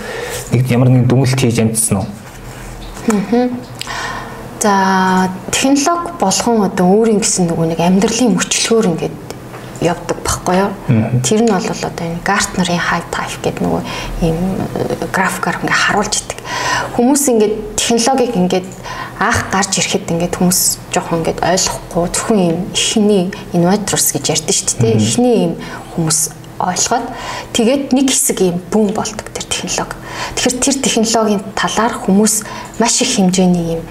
Нэг 0.53 0.71
ямар 0.71 0.89
нэгэн 0.89 1.09
дүгнэлт 1.09 1.41
хийж 1.41 1.59
амжсан 1.61 1.97
уу? 1.99 2.07
Аа. 3.09 3.49
За 4.61 5.31
технологи 5.53 6.11
болгон 6.19 6.67
одоо 6.67 6.87
өөрийн 6.91 7.21
гэсэн 7.21 7.47
нөгөө 7.47 7.67
нэг 7.71 7.81
амьдралын 7.81 8.35
мөчлөгөөр 8.35 8.87
ингээд 8.91 9.17
явдаг 9.85 10.19
байхгүй 10.25 10.57
юу. 10.59 10.71
Тэр 11.23 11.45
нь 11.45 11.53
бол 11.53 11.63
одоо 11.71 11.93
энэ 12.03 12.25
Gartner-ийн 12.25 12.81
high 12.81 13.07
type 13.13 13.39
гэдэг 13.45 13.63
нөгөө 13.63 13.83
ийм 14.25 14.39
э, 14.75 15.07
графикаар 15.13 15.61
ингээ 15.61 15.77
харуулж 15.77 16.15
идэг. 16.19 16.39
Хүмүүс 16.97 17.23
ингээд 17.31 17.76
технологиг 17.87 18.35
ингээд 18.35 18.67
анх 19.23 19.47
гарч 19.55 19.79
ирэхэд 19.79 20.11
ингээд 20.11 20.35
хүмүүс 20.43 20.91
жоохон 20.91 21.23
ингээд 21.23 21.39
ойлгохгүй 21.39 22.07
зөвхөн 22.11 22.39
ийм 22.43 22.59
ихний 22.75 23.31
innovators 23.55 24.11
гэж 24.11 24.25
ярьдэн 24.35 24.57
шүү 24.59 24.79
дээ. 24.83 24.99
Ихний 24.99 25.37
ийм 25.47 25.53
хүмүүс 25.95 26.21
ойлгоод 26.59 27.07
тэгээд 27.55 27.95
нэг 27.95 28.11
хэсэг 28.11 28.39
ийм 28.43 28.59
бүм 28.75 28.91
болдог 28.91 29.31
тэр 29.31 29.47
технологи. 29.47 29.95
Тэгэхээр 30.35 30.57
тэр 30.67 30.77
технологийн 30.83 31.43
талаар 31.55 31.95
хүмүүс 31.95 32.35
маш 32.83 32.99
их 33.07 33.15
хэмжээний 33.15 33.79
ийм 33.79 33.83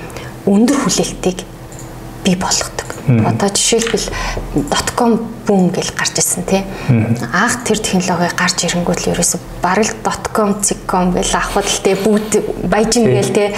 өндөр 0.43 0.75
хүлээлтийг 0.75 1.47
бий 2.27 2.35
болгодог. 2.35 2.74
Одоо 3.07 3.49
жишээлбэл 3.53 4.09
.com 4.97 5.19
boom 5.45 5.69
гэж 5.69 5.93
гарч 5.93 6.17
ирсэн 6.17 6.43
тий. 6.49 6.63
Анх 6.89 7.61
тэр 7.61 7.77
технологи 7.77 8.33
гарч 8.33 8.65
ирэнгүүт 8.65 9.05
л 9.05 9.11
ерөөсө 9.13 9.37
бараг 9.61 9.93
.com, 10.33 10.55
.com 10.89 11.13
гэж 11.13 11.29
авахд 11.37 11.69
л 11.69 11.83
тий 11.85 11.93
бүгд 11.93 12.65
баяжин 12.65 13.05
гээл 13.05 13.29
тий. 13.29 13.49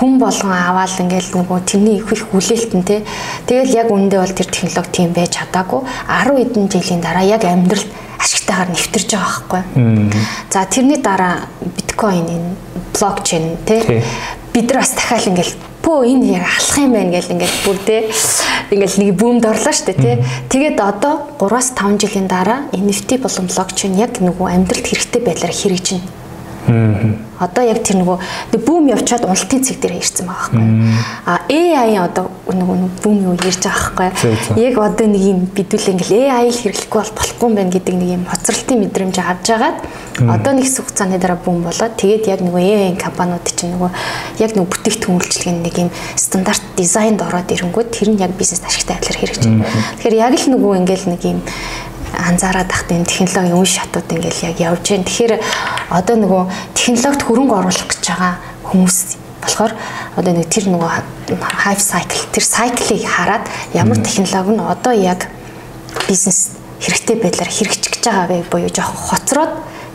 хүн 0.00 0.18
болгон 0.18 0.52
аваад 0.52 0.90
ингээл 0.98 1.38
нөгөө 1.38 1.60
тэрний 1.70 2.02
их 2.02 2.10
их 2.10 2.26
хүлээлтэн 2.34 2.82
тий. 2.82 3.00
Тэгэл 3.46 3.78
яг 3.78 3.88
үндэ 3.94 4.18
бол 4.18 4.34
тэр 4.34 4.50
технологи 4.50 4.90
тийм 4.90 5.14
байж 5.14 5.38
чадаагүй. 5.38 5.86
10 6.10 6.34
хэдэн 6.42 6.66
жилийн 6.66 7.00
дараа 7.00 7.22
яг 7.22 7.44
амьдралд 7.46 7.86
ашигтайгаар 8.18 8.74
нэвтэрж 8.74 9.10
байгаа 9.14 9.62
байхгүй. 9.62 9.62
За 10.50 10.66
тэрний 10.66 10.98
дараа 10.98 11.46
биткойн 11.62 12.26
энэ 12.26 12.50
блокчейн 12.90 13.56
тий. 13.66 14.02
Бид 14.52 14.66
нар 14.72 14.82
бас 14.82 14.92
дахиад 14.98 15.30
ингээл 15.30 15.54
бөө 15.86 16.02
энэ 16.10 16.42
яг 16.42 16.44
алах 16.50 16.78
юм 16.82 16.92
байна 16.98 17.14
гэл 17.14 17.32
ингээд 17.38 17.56
бүрдээ 17.62 18.00
ингээд 18.74 18.94
нэг 18.98 19.10
бүүмд 19.22 19.44
орлоо 19.46 19.70
штэ 19.70 19.94
тий. 19.94 20.18
Тэгээд 20.50 20.82
одоо 20.82 21.30
3-5 21.38 22.02
жилийн 22.02 22.26
дараа 22.26 22.66
NFT 22.74 23.22
болон 23.22 23.46
блокчейн 23.46 23.94
яг 23.94 24.18
нөгөө 24.18 24.50
амьдралд 24.50 24.82
хэрэгтэй 24.82 25.22
байдлаар 25.22 25.54
хэрэгжинэ 25.54 26.25
Одоо 27.36 27.64
яг 27.68 27.82
тэр 27.84 28.00
нөгөө 28.00 28.56
бүүм 28.64 28.88
явчаад 28.96 29.26
уналтын 29.28 29.60
цэг 29.60 29.76
дээр 29.84 30.00
ирсэн 30.00 30.24
байгаа 30.24 30.56
байхгүй. 30.56 30.64
А 31.28 31.44
AI 31.52 32.00
одоо 32.00 32.32
нөгөө 32.48 32.76
бүүм 33.04 33.18
юу 33.28 33.34
ярьж 33.36 33.60
байгаа 33.60 34.10
байхгүй. 34.16 34.56
Яг 34.56 34.78
одоо 34.80 35.06
нэг 35.06 35.20
юм 35.20 35.44
бидүүл 35.52 35.92
ингээл 35.92 36.32
AI 36.32 36.48
л 36.48 36.60
хэрэглэхгүй 36.64 36.96
бол 36.96 37.12
болохгүй 37.12 37.46
юм 37.46 37.56
байна 37.60 37.72
гэдэг 37.76 37.94
нэг 37.94 38.10
юм 38.16 38.24
хоцролтын 38.24 38.80
мэдрэмж 38.80 39.16
авч 39.20 39.46
агаад 39.52 39.78
одоо 40.16 40.52
нэг 40.56 40.64
хэсэг 40.64 40.84
хугацааны 40.88 41.20
дараа 41.20 41.38
бүүм 41.44 41.60
болоод 41.68 41.94
тэгээд 42.00 42.24
яг 42.32 42.40
нөгөө 42.40 42.62
AI 42.64 42.96
компаниуд 42.96 43.44
чинь 43.52 43.76
нөгөө 43.76 43.90
яг 44.40 44.50
нөгөө 44.56 44.70
бүтээгдэхүүн 44.72 45.18
үйлчилгээний 45.20 45.64
нэг 45.68 45.76
юм 45.76 45.90
стандарт 46.16 46.64
дизайнд 46.72 47.20
ороод 47.20 47.52
ирэнгүүт 47.52 47.92
тэр 47.92 48.16
нь 48.16 48.20
яг 48.24 48.32
бизнес 48.32 48.64
ашигтай 48.64 48.96
байдлаар 48.96 49.20
хэрэгжиж 49.20 49.44
байна. 49.44 49.68
Тэгэхээр 50.00 50.16
яг 50.16 50.34
л 50.40 50.48
нөгөө 50.56 50.72
ингээл 50.80 51.06
нэг 51.12 51.22
юм 51.28 51.44
анзаараад 52.16 52.68
тахт 52.68 52.90
энэ 52.90 53.04
технологийн 53.04 53.56
үе 53.60 53.68
шатууд 53.68 54.08
ингээл 54.08 54.50
яг 54.50 54.56
явж 54.60 54.84
байна. 54.90 55.04
Тэгэхээр 55.04 55.34
одоо 55.92 56.16
нөгөө 56.16 56.42
технологид 56.74 57.22
хөрөнгө 57.22 57.54
оруулах 57.54 57.88
гэж 57.92 58.02
байгаа 58.08 58.34
хүмүүс 58.64 58.98
болохоор 59.44 59.72
одоо 60.16 60.32
нэг 60.32 60.48
тэр 60.50 60.64
нөгөө 60.72 60.90
хайп 61.38 61.80
cycle 61.80 62.24
тэр 62.32 62.44
cycle-ыг 62.44 63.04
хараад 63.04 63.44
ямар 63.76 63.98
технологи 64.02 64.56
нь 64.56 64.64
одоо 64.64 64.94
яг 64.96 65.28
бизнес 66.08 66.56
хэрэгтэй 66.80 67.16
байдлаар 67.20 67.50
хэрэгжиж 67.52 68.02
байгаа 68.02 68.26
вэ 68.26 68.44
буюу 68.50 68.70
жоохон 68.72 69.00
хоцроод 69.06 69.52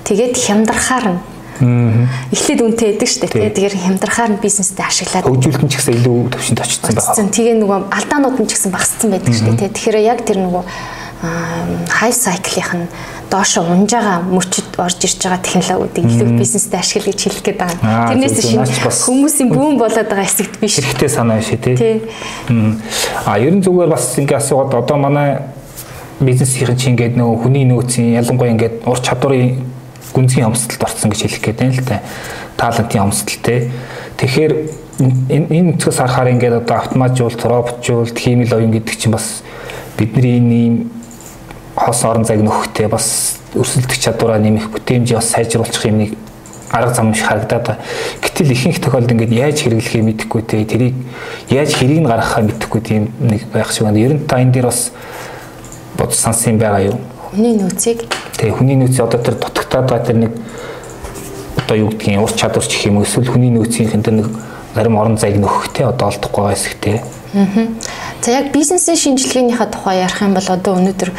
тэгээд 0.08 0.34
хямдрахаар 0.38 1.08
нь 1.18 1.20
Эхлээд 1.62 2.62
үнэтэй 2.66 2.98
байдаг 2.98 3.06
шүү 3.06 3.22
дээ. 3.22 3.54
Тэгэхээр 3.54 3.76
хямдрахаар 3.86 4.32
нь 4.34 4.42
бизнестэй 4.42 4.82
ашиглаад 4.82 5.30
хөгжүүлэлт 5.30 5.62
нь 5.62 5.70
ч 5.70 5.78
гэсэн 5.78 5.94
илүү 6.02 6.18
төвшөнд 6.34 6.58
очсон 6.58 6.82
байна. 6.90 7.36
Тэгээ 7.38 7.56
нөгөө 7.62 7.80
алдаанууд 8.02 8.38
нь 8.42 8.50
ч 8.50 8.52
гэсэн 8.58 8.72
багассан 8.74 9.10
байдаг 9.14 9.34
шүү 9.38 9.54
дээ. 9.62 9.70
Тэгэхээр 9.70 9.98
яг 10.02 10.20
тэр 10.26 10.42
нөгөө 10.42 10.64
хай 11.22 12.12
сайклийнх 12.14 12.74
нь 12.74 12.88
доошо 13.30 13.62
унж 13.62 13.94
байгаа 13.94 14.26
мөчөд 14.26 14.76
орж 14.82 15.06
ирж 15.06 15.22
байгаа 15.22 15.42
технологиудыг 15.46 16.06
илүү 16.10 16.30
бизнестэй 16.36 16.80
ашиглаж 16.82 17.20
хэлэх 17.22 17.44
гээд 17.46 17.60
байгаа. 17.62 18.10
Тэрнээс 18.10 18.38
шинэ 18.42 18.66
хүмүүсийн 18.90 19.50
бүүн 19.54 19.78
болоод 19.78 20.10
байгаа 20.10 20.26
хэсэгт 20.26 20.58
биш. 20.58 20.82
Хэрэгтэй 20.82 21.10
санаа 21.10 21.40
шээ 21.40 21.62
тий. 21.62 22.02
А 23.26 23.38
ерөн 23.38 23.62
зүгээр 23.62 23.94
бас 23.94 24.18
ингээ 24.18 24.42
асуугаад 24.42 24.82
одоо 24.82 24.98
манай 24.98 25.46
бизнесийн 26.20 26.76
чинь 26.76 26.98
ингээд 26.98 27.16
нөгөө 27.16 27.38
хүний 27.46 27.66
нөөцийн 27.70 28.18
ялангуяа 28.18 28.52
ингээд 28.58 28.76
ур 28.90 29.00
чадварын 29.00 29.62
гүнзгий 30.12 30.44
өмсөлтөд 30.44 30.86
орсон 30.86 31.14
гэж 31.14 31.22
хэлэх 31.24 31.42
гээд 31.46 31.60
байна 31.62 31.78
л 31.78 31.86
да. 31.86 32.02
Талантын 32.58 33.06
өмсөлт 33.08 33.42
тий. 33.46 33.72
Тэгэхээр 34.20 34.54
энэ 35.02 35.72
өнцгөөс 35.72 35.98
харахаар 35.98 36.34
ингээд 36.36 36.62
одоо 36.62 36.78
автоматжуулалт, 36.78 37.42
роботжуулалт, 37.42 38.18
хиймэл 38.18 38.54
оюун 38.54 38.76
гэдэг 38.76 38.96
чинь 39.00 39.16
бас 39.16 39.42
бидний 39.98 40.38
ийм 40.38 41.01
хос 41.76 42.04
орон 42.04 42.26
зайг 42.26 42.42
нөхөхтэй 42.42 42.88
бас 42.88 43.38
өрсөлдөх 43.56 43.98
чадвараа 44.00 44.40
нэмэх 44.40 44.70
бүтээмжийг 44.72 45.18
бас 45.18 45.32
сайжруулах 45.32 45.86
юм 45.86 45.98
нэг 45.98 46.12
арга 46.72 46.94
зам 46.94 47.14
шиг 47.14 47.28
харагдаад 47.28 47.68
байна. 47.68 47.80
Гэтэл 48.22 48.52
ихэнх 48.52 48.80
тохиолдолд 48.80 49.12
ингээд 49.12 49.32
яаж 49.32 49.58
хэрэглэхээ 49.60 50.02
мэдэхгүй 50.02 50.42
те 50.48 50.64
тэрийг 50.64 50.96
яаж 51.52 51.76
хэрийг 51.76 52.00
нь 52.00 52.08
гаргахаа 52.08 52.44
мэдэхгүй 52.48 52.82
тийм 52.82 53.12
нэг 53.20 53.44
байх 53.52 53.72
шиг 53.72 53.84
байна. 53.84 54.00
Ер 54.00 54.16
нь 54.16 54.26
та 54.26 54.40
энэ 54.40 54.52
дээр 54.52 54.72
бас 54.72 54.92
бод 55.98 56.16
сансан 56.16 56.58
байгаа 56.58 56.96
юу? 56.96 56.98
Хүний 57.32 57.60
нөөцийг 57.60 58.08
тэгээ 58.40 58.56
хүний 58.56 58.76
нөөц 58.80 59.00
одоо 59.04 59.20
тэр 59.20 59.36
дутагтаад 59.36 59.88
байгаа 59.88 60.08
тэр 60.08 60.18
нэг 60.28 60.32
одоо 61.60 61.76
юу 61.76 61.90
гэдгийг 61.92 62.24
ур 62.24 62.32
чадвар 62.32 62.64
ч 62.64 62.72
гэх 62.72 62.88
юм 62.88 63.04
эсвэл 63.04 63.28
хүний 63.28 63.52
нөөцийн 63.52 64.04
тэр 64.04 64.16
нэг 64.24 64.28
зарим 64.76 64.96
орон 64.96 65.18
зайг 65.20 65.36
нөхөх 65.36 65.76
те 65.76 65.84
одоо 65.84 66.08
олдохгүй 66.08 66.44
байгаа 66.44 66.56
хэсэг 66.56 66.76
те. 66.80 67.04
Аа. 67.36 67.68
За 68.22 68.32
яг 68.32 68.52
бизнесийн 68.52 68.98
шинжилгээнийхээ 68.98 69.68
тухай 69.72 70.04
ярих 70.04 70.22
юм 70.22 70.34
бол 70.34 70.48
одоо 70.48 70.76
өнөөдөр 70.80 71.12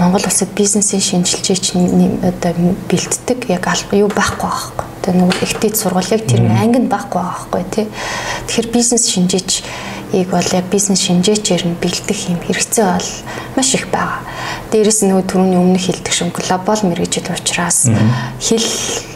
Монгол 0.00 0.24
улсад 0.24 0.48
бизнесийн 0.56 1.02
шинжилгээч 1.04 1.76
одоо 2.24 2.52
бэлддэг 2.88 3.52
яг 3.52 3.68
юу 3.92 4.08
байхгүй 4.08 4.48
байхгүй. 4.48 4.86
Одоо 5.04 5.12
нөгөө 5.12 5.44
ихтэйд 5.44 5.76
сургууль 5.76 6.08
яг 6.16 6.24
тэр 6.24 6.40
ангинд 6.48 6.88
байхгүй 6.88 7.20
байхгүй 7.20 7.62
тий. 7.68 7.86
Тэгэхээр 8.48 8.68
бизнес 8.72 9.04
шинжээч 9.12 9.60
ийг 10.16 10.32
бол 10.32 10.48
яг 10.56 10.64
бизнес 10.72 11.04
шинжээчээр 11.04 11.68
нь 11.68 11.76
бэлдэх 11.76 12.32
юм 12.32 12.40
хэрэгцээ 12.40 12.86
бол 12.88 13.08
маш 13.60 13.74
их 13.76 13.92
байгаа. 13.92 14.24
Дээрээс 14.72 15.04
нөгөө 15.04 15.24
түрүүний 15.28 15.60
өмнөх 15.60 15.84
хэлдэг 15.84 16.14
шиг 16.16 16.32
глобал 16.32 16.80
мэрэгжил 16.80 17.28
учраас 17.36 17.92
хэл 18.40 18.68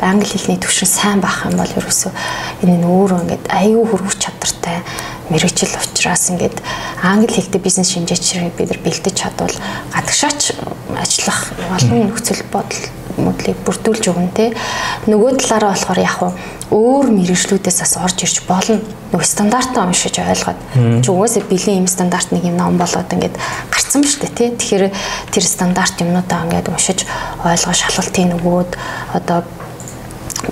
англи 0.04 0.28
хэлний 0.28 0.60
түвшин 0.60 0.90
сайн 0.90 1.24
байх 1.24 1.48
юм 1.48 1.56
бол 1.56 1.72
ерөөсөө 1.80 2.12
энэ 2.60 2.76
нь 2.76 2.84
өөрөө 2.84 3.18
ингээд 3.24 3.44
аюу 3.48 3.88
хөрвөх 3.88 4.20
чадвартай 4.20 4.84
мэрэгжил 5.30 5.72
учраас 5.80 6.30
ингээд 6.30 6.60
англи 7.02 7.32
хэлтэй 7.32 7.60
бизнес 7.60 7.92
шинжээчрийг 7.92 8.54
бид 8.56 8.68
нар 8.70 8.80
бэлдэж 8.84 9.14
чадвал 9.14 9.56
гадагшаач 9.92 10.52
ажиллах 11.00 11.40
олон 11.72 12.12
нөхцөл 12.12 12.42
бодол 12.52 12.84
мөдлийг 13.16 13.58
бүрдүүлж 13.64 14.10
өгнө 14.10 14.32
те. 14.34 14.50
Нөгөө 15.06 15.38
талаараа 15.38 15.74
болохоор 15.74 16.00
яг 16.02 16.18
өөр 16.74 17.06
мэрэгжлүүдээс 17.14 17.78
бас 17.80 17.94
орж 18.02 18.26
ирж 18.26 18.42
болно. 18.48 18.80
Нөгөө 19.14 19.28
стандартаа 19.28 19.86
уншиж 19.86 20.18
ойлгоод 20.18 20.58
чи 21.04 21.08
угаасаа 21.10 21.46
бэлэн 21.46 21.86
юм 21.86 21.88
стандарт 21.90 22.34
нэг 22.34 22.44
юм 22.50 22.58
ном 22.58 22.78
болоод 22.78 23.06
ингээд 23.06 23.38
гарцсан 23.70 24.02
ба 24.02 24.10
штэ 24.10 24.28
тий. 24.34 24.48
Тэгэхээр 24.50 24.90
тэр 25.30 25.44
стандарт 25.46 25.94
юмнуудаа 26.02 26.42
ингээд 26.50 26.68
уншиж 26.68 27.06
ойлгоо 27.46 27.74
шалгалтын 27.74 28.34
нөгөөд 28.34 28.70
одоо 29.14 29.46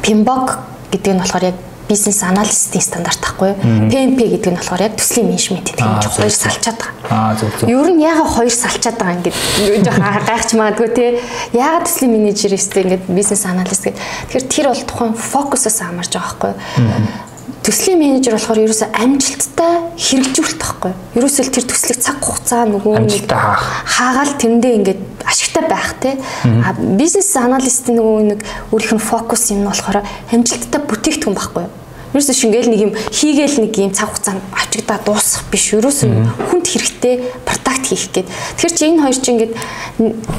Pimbok 0.01 0.63
гэдэг 0.95 1.13
нь 1.13 1.21
болохоор 1.21 1.51
яг 1.51 1.57
бизнес 1.93 2.23
аналистийн 2.25 2.83
стандарт 2.83 3.21
тахгүй? 3.21 3.53
PMP 3.93 4.33
гэдэг 4.33 4.51
нь 4.53 4.59
болохоор 4.59 4.87
яг 4.89 4.97
төслийн 4.97 5.29
менежмент 5.29 5.69
гэдэг 5.69 5.85
юм 5.85 6.01
жоохон 6.01 6.25
хоёр 6.25 6.37
салчаад 6.41 6.79
байгаа. 6.81 7.13
Аа 7.13 7.37
зөв 7.37 7.53
зөв. 7.61 7.69
Ер 7.69 7.89
нь 7.93 8.01
яагаад 8.01 8.33
хоёр 8.33 8.55
салчаад 8.57 8.97
байгаа 8.97 9.17
ингээд 9.21 9.37
жоохон 9.85 10.25
гайхч 10.25 10.51
магадгүй 10.57 10.89
те. 10.97 11.07
Яагаад 11.53 11.85
төслийн 11.85 12.13
менежер 12.17 12.57
өстэй 12.57 12.83
ингээд 12.89 13.05
бизнес 13.13 13.45
аналист 13.45 13.85
гэдэг. 13.85 14.01
Тэгэхээр 14.33 14.49
тэр 14.49 14.67
бол 14.73 14.83
тухайн 14.89 15.13
фокусоос 15.13 15.79
хамаарч 15.85 16.13
байгаа 16.17 16.57
байхгүй 16.57 17.31
төслийн 17.63 17.99
менежер 17.99 18.35
болохоор 18.35 18.59
ерөөсөө 18.65 18.89
амжилттай 18.99 19.75
хэрэгжүүлэлт 19.95 20.59
байхгүй. 20.63 20.93
Ерөөсөө 21.15 21.51
тэр 21.55 21.67
төслийг 21.71 22.01
цаг 22.03 22.19
хугацаа 22.19 22.67
нөгөө 22.67 23.03
нэг 23.07 23.31
хаагаал 23.31 24.35
тэрэндээ 24.35 24.73
ингээд 24.83 25.01
ашигтай 25.23 25.69
байх 25.71 25.95
те. 26.03 26.17
А 26.43 26.75
бизнес 26.75 27.31
аналист 27.39 27.87
нөгөө 27.87 28.35
нэг 28.35 28.41
өөрийнх 28.75 28.99
нь 28.99 29.07
фокус 29.07 29.51
юм 29.55 29.63
нь 29.63 29.71
болохоор 29.71 30.03
амжилттай 30.35 30.83
бүтээгдэхүүн 30.91 31.39
байхгүй 31.39 31.67
юу? 32.13 32.21
Ерөөсөө 32.21 32.37
шингээл 32.37 32.71
нэг 32.71 32.81
юм 32.85 32.93
хийгээл 32.93 33.57
нэг 33.65 33.73
юм 33.81 33.93
цаг 33.97 34.13
хугацаанд 34.13 34.43
авчигдаа 34.53 34.99
дуусах 35.01 35.49
биш. 35.49 35.73
Ерөөсөө 35.73 36.09
хүнд 36.53 36.67
хэрэгтэй 36.69 37.15
продакт 37.49 37.85
хийх 37.89 38.13
гээд. 38.13 38.29
Тэгэхээр 38.29 38.77
чи 38.77 38.85
энэ 38.93 39.03
хоёр 39.03 39.17
чинь 39.17 39.35
ингээд 39.41 39.55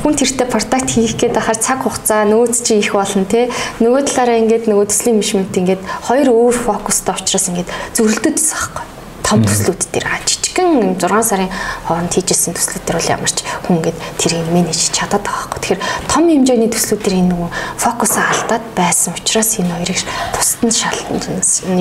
хүнд 0.05 0.17
хэрэгтэй 0.21 0.47
продакт 0.47 0.89
хийх 0.93 1.13
гээд 1.17 1.37
ахаар 1.41 1.59
цаг 1.59 1.79
хугацаа 1.81 2.29
нөөц 2.29 2.61
чи 2.61 2.77
их 2.77 2.93
болно 2.93 3.25
те. 3.25 3.49
Нөгөө 3.81 4.01
талаараа 4.05 4.41
ингээд 4.45 4.69
нөгөө 4.69 4.85
төслийн 4.93 5.17
менежмент 5.17 5.57
ингээд 5.57 5.81
хоёр 6.07 6.27
өөр 6.29 6.53
фокустай 6.53 7.17
учраас 7.17 7.49
ингээд 7.49 7.69
зөрөлдөд 7.97 8.37
байгаа 8.37 8.69
байхгүй 8.85 8.92
том 9.33 9.41
төслүүд 9.41 9.89
дээр 9.89 10.05
жижигхэн 10.29 10.93
6 11.01 11.25
сарын 11.25 11.49
хооронд 11.89 12.13
хийжсэн 12.13 12.53
төслүүд 12.53 12.85
дээр 12.85 12.97
бол 13.01 13.13
ямарч 13.17 13.37
хүн 13.65 13.77
ингээд 13.81 13.97
тэрийг 14.21 14.45
менеж 14.53 14.93
чадаад 14.93 15.25
байгаа 15.25 15.49
байхгүй. 15.49 15.59
Тэгэхээр 15.73 15.81
том 16.05 16.23
хэмжээний 16.29 16.69
төслүүд 16.69 17.01
дээр 17.01 17.17
энэ 17.17 17.31
нөгөө 17.33 17.49
фокусаа 17.81 18.25
алдаад 18.29 18.65
байсан 18.77 19.17
учраас 19.17 19.57
энэ 19.57 19.73
хоёрыг 19.73 20.01
бусд 20.37 20.59
нь 20.61 20.69
шал 20.69 20.99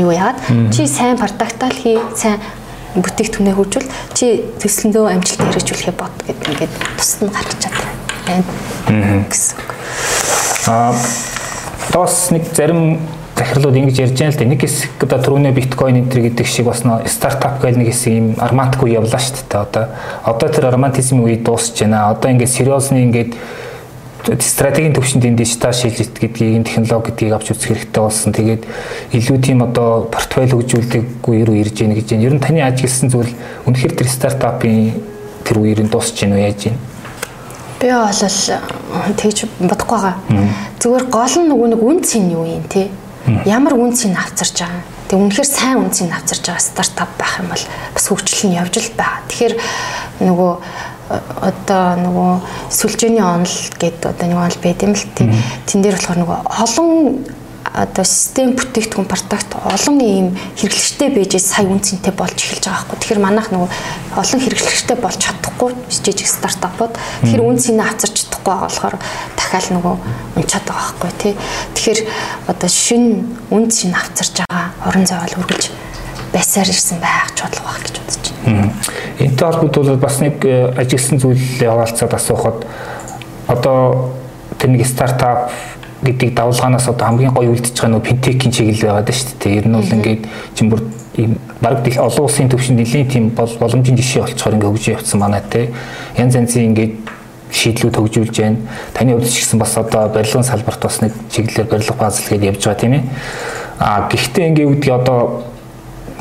юу 0.00 0.12
яагаад 0.16 0.40
чи 0.72 0.88
сайн 0.88 1.20
продактал 1.20 1.76
хий 1.76 2.00
сайн 2.16 2.40
бүтээгдэхүүнээ 2.96 3.56
хөгжүүл 3.56 3.88
чи 4.16 4.48
төслөндөө 4.64 5.04
амжилт 5.12 5.44
хэрэгжүүлэхээ 5.44 5.96
бод 6.00 6.16
гэдэг 6.24 6.48
ингээд 6.56 6.74
бусд 6.96 7.20
нь 7.20 7.32
гарч 7.36 7.52
чаддаг 7.60 7.88
байна 8.24 9.28
гэсэн 9.28 9.60
үг. 9.60 9.70
Аа 10.72 10.96
тос 11.92 12.32
нэг 12.32 12.48
зарим 12.56 12.96
захирлууд 13.36 13.76
ингэж 13.76 13.98
ярьж 13.98 14.18
байгаа 14.18 14.32
л 14.32 14.38
да. 14.38 14.44
Нэг 14.44 14.60
хэсэг 14.60 15.02
одоо 15.02 15.18
түрүүнээ 15.22 15.52
биткойн 15.56 15.96
энэ 16.04 16.10
төр 16.12 16.22
гэдэг 16.28 16.46
шиг 16.46 16.66
бас 16.68 16.84
нөө 16.84 17.08
стартап 17.08 17.60
гэл 17.62 17.80
нэг 17.80 17.88
хэсэг 17.90 18.12
юм 18.12 18.26
үе 18.36 18.92
явлаа 18.96 19.20
шүү 19.20 19.48
дээ. 19.48 19.60
Одоо 19.60 19.84
одоо 20.24 20.48
тэр 20.48 20.70
романтизм 20.70 21.24
үе 21.24 21.36
дуусч 21.40 21.80
байна. 21.80 22.12
Одоо 22.12 22.30
ингээд 22.30 22.52
сериосны 22.52 23.02
ингээд 23.08 23.32
стратегийн 24.38 24.94
төвшөнд 24.94 25.24
энэ 25.26 25.40
дижитал 25.42 25.72
шилжилт 25.72 26.14
гэдгийг 26.14 26.62
технологи 26.68 27.10
гэдгийг 27.10 27.32
авч 27.34 27.50
үзэх 27.50 27.74
хэрэгтэй 27.74 28.02
болсон. 28.02 28.32
Тэгээд 28.32 28.62
илүү 29.16 29.38
тийм 29.42 29.66
одоо 29.66 30.06
портфолио 30.06 30.62
хөгжүүлдэг 30.62 31.26
үе 31.26 31.42
рүү 31.42 31.56
ирж 31.66 31.82
гэнэ 31.82 31.98
гэж 31.98 32.06
байна. 32.14 32.26
Ер 32.28 32.34
нь 32.36 32.44
таны 32.44 32.62
ажигласан 32.62 33.10
зүйл 33.10 33.32
үнэхээр 33.66 33.96
тэр 33.98 34.08
стартапын 34.08 34.94
тэр 35.42 35.56
үеийн 35.58 35.90
дуусч 35.90 36.22
гэнэ 36.22 36.36
үү 36.38 36.44
яаж 36.46 36.60
гэнэ? 36.70 36.78
Би 37.82 37.90
бол 37.90 38.14
тэгж 39.18 39.38
бодохгүй 39.58 39.98
байгаа. 39.98 40.14
Зүгээр 40.78 41.04
гол 41.10 41.34
нь 41.42 41.48
нөгөө 41.50 41.68
нэг 41.74 41.82
үн 41.82 41.98
цэн 42.06 42.30
юу 42.30 42.46
юм 42.46 42.62
те 42.70 42.86
ямар 43.46 43.74
үнцийг 43.74 44.16
авчирч 44.16 44.62
байгаа. 44.62 44.82
Тэг 45.08 45.18
үнэхээр 45.18 45.48
сайн 45.48 45.78
үнцийг 45.82 46.10
авчирч 46.10 46.44
байгаа 46.46 46.62
стартап 46.62 47.10
байх 47.18 47.38
юм 47.38 47.48
бол 47.52 47.64
бас 47.94 48.06
хөгжил 48.08 48.50
нь 48.50 48.56
явж 48.58 48.74
л 48.78 48.90
байгаа. 48.98 49.22
Тэгэхээр 49.28 49.54
нөгөө 50.26 50.52
э, 50.56 51.18
одоо 51.46 51.84
нөгөө 52.02 52.32
сүлжээний 52.70 53.22
онол 53.22 53.56
гэдэг 53.78 54.10
одоо 54.10 54.26
нэг 54.26 54.38
онол 54.38 54.60
байд 54.62 54.80
юм 54.82 54.94
л 54.96 55.04
тийм. 55.14 55.30
Тэн 55.66 55.82
дээр 55.82 55.96
болохоор 55.98 56.20
нөгөө 56.22 56.38
олон 56.62 56.90
одоо 57.72 58.04
систем 58.04 58.52
бүтээгдэхүүн 58.52 59.08
продакт 59.08 59.56
олон 59.56 59.96
ийм 60.00 60.28
хэрэглэгчтэй 60.60 61.08
байж 61.08 61.40
сая 61.40 61.64
үнцэнтэй 61.64 62.12
болж 62.12 62.36
эхэлж 62.36 62.68
байгаа 62.68 62.84
байхгүй. 62.84 62.98
Тэгэхээр 63.00 63.24
манайх 63.24 63.48
нөгөө 63.48 63.70
олон 64.20 64.40
хэрэглэгчтэй 64.44 64.96
болж 65.00 65.16
чадахгүй 65.16 65.70
жижиг 65.88 66.28
стартапууд 66.28 66.94
тэгэхээр 67.24 67.40
үнцийг 67.40 67.80
авчирч 67.80 68.28
чадахгүй 68.28 68.44
байгаа 68.44 68.68
болохоор 68.68 68.96
дахиад 69.40 69.66
нөгөө 69.72 69.94
унчаад 70.36 70.64
байгаа 70.68 70.92
байхгүй 71.00 71.12
тий. 71.16 71.34
Тэгэхээр 71.72 72.00
одоо 72.52 72.68
шин 72.68 73.04
үнцийг 73.48 73.96
авчирч 73.96 74.44
байгаа 74.44 74.76
орон 74.84 75.06
зай 75.08 75.18
бол 75.24 75.40
үргэлж 75.40 75.72
байсаар 76.32 76.68
ирсэн 76.68 77.00
байх 77.00 77.32
ч 77.32 77.40
бодлого 77.40 77.72
байх 77.72 77.80
гэж 77.88 77.96
бодож 78.04 78.26
байна. 78.44 78.72
Энтэй 79.16 79.46
холбогдуулаад 79.48 80.00
бас 80.00 80.20
нэг 80.20 80.44
э, 80.44 80.76
ажигласан 80.76 81.20
зүйлээ 81.24 81.72
оролцоод 81.72 82.12
асуухад 82.12 82.68
одоо 83.48 84.12
тэр 84.58 84.76
нэг 84.76 84.86
стартап 84.86 85.52
гэдгийг 86.02 86.34
давлгаанаас 86.34 86.88
одоо 86.88 87.06
хамгийн 87.06 87.34
гоё 87.34 87.54
үлдчихэж 87.54 87.78
байгаа 87.78 87.92
нөө 87.94 88.06
финтекийн 88.06 88.52
чиглэл 88.52 88.82
байгаад 88.82 89.06
байна 89.06 89.18
шүү 89.18 89.38
дээ. 89.38 89.56
Ер 89.58 89.66
нь 89.68 89.76
бол 89.78 89.94
ингээд 89.94 90.22
чинь 90.54 90.70
бүр 90.70 90.80
баг 91.60 91.86
олон 91.86 92.24
улсын 92.26 92.48
төвшөнд 92.48 92.78
нэлийн 92.78 93.08
тийм 93.08 93.24
бол 93.30 93.52
боломжийн 93.60 93.96
жишээ 93.96 94.22
болцохоор 94.22 94.54
ингээд 94.54 94.70
хөгжиж 94.72 94.88
явцсан 94.98 95.20
манай 95.20 95.42
те. 95.50 95.70
Янз 96.18 96.34
янзын 96.34 96.74
ингээд 96.74 96.94
шийдлүүд 97.52 97.96
хөгжүүлж 97.96 98.36
байна. 98.40 98.56
Таны 98.94 99.14
хувьд 99.14 99.28
ч 99.28 99.44
гэсэн 99.44 99.58
бас 99.60 99.76
одоо 99.76 100.08
барилгын 100.08 100.42
салбарт 100.42 100.82
бас 100.82 101.00
нэг 101.04 101.12
чиглэлээр 101.30 101.68
барилга 101.68 101.94
базл 102.00 102.24
гэдээ 102.24 102.50
явж 102.50 102.64
байгаа 102.64 102.80
тийм 102.80 102.92
ээ. 102.96 103.02
А 103.78 104.08
гэхдээ 104.08 104.48
ингээд 104.48 104.68
үүдгийг 104.72 104.94
одоо 104.96 105.44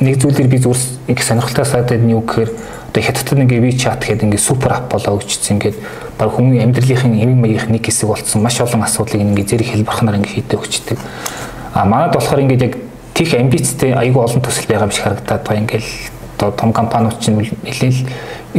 нэг 0.01 0.19
зүйлээр 0.19 0.49
би 0.51 0.57
зүгээр 0.59 1.13
их 1.13 1.23
сонирхолтой 1.23 1.65
сайдад 1.65 2.03
нь 2.03 2.11
юу 2.11 2.21
гэхээр 2.21 2.51
одоо 2.91 3.03
хятадд 3.03 3.39
ингээ 3.39 3.63
WeChat 3.63 4.03
гэдэг 4.03 4.27
ингээ 4.27 4.43
супер 4.43 4.75
ап 4.75 4.91
болоо 4.91 5.15
өгчсөн 5.15 5.55
ингээд 5.55 5.77
баг 6.19 6.35
хүмүүний 6.35 6.59
амьдралынхын 6.59 7.15
эвэн 7.23 7.39
маягийнх 7.39 7.71
нэг 7.71 7.87
хэсэг 7.87 8.11
болсон. 8.11 8.43
Маш 8.43 8.59
олон 8.59 8.83
асуудлыг 8.83 9.23
ингээ 9.23 9.47
зэрэг 9.47 9.67
хэлбархнаар 9.71 10.19
ингээ 10.19 10.35
хийдэг 10.43 10.59
өгчдөг. 10.59 10.99
А 11.71 11.87
манад 11.87 12.11
болохоор 12.11 12.43
ингээ 12.43 12.59
яг 12.67 12.75
тийх 13.15 13.31
амбицтай 13.31 13.95
аюул 13.95 14.27
олон 14.27 14.43
төсөл 14.43 14.67
байгаа 14.67 14.87
юм 14.87 14.91
шиг 14.91 15.07
харагдаад 15.07 15.43
байгаа. 15.47 15.63
Ингээл 15.63 15.89
одоо 16.35 16.51
том 16.51 16.73
компаниуд 16.73 17.19
чинь 17.23 17.39
нэлээл 17.39 18.03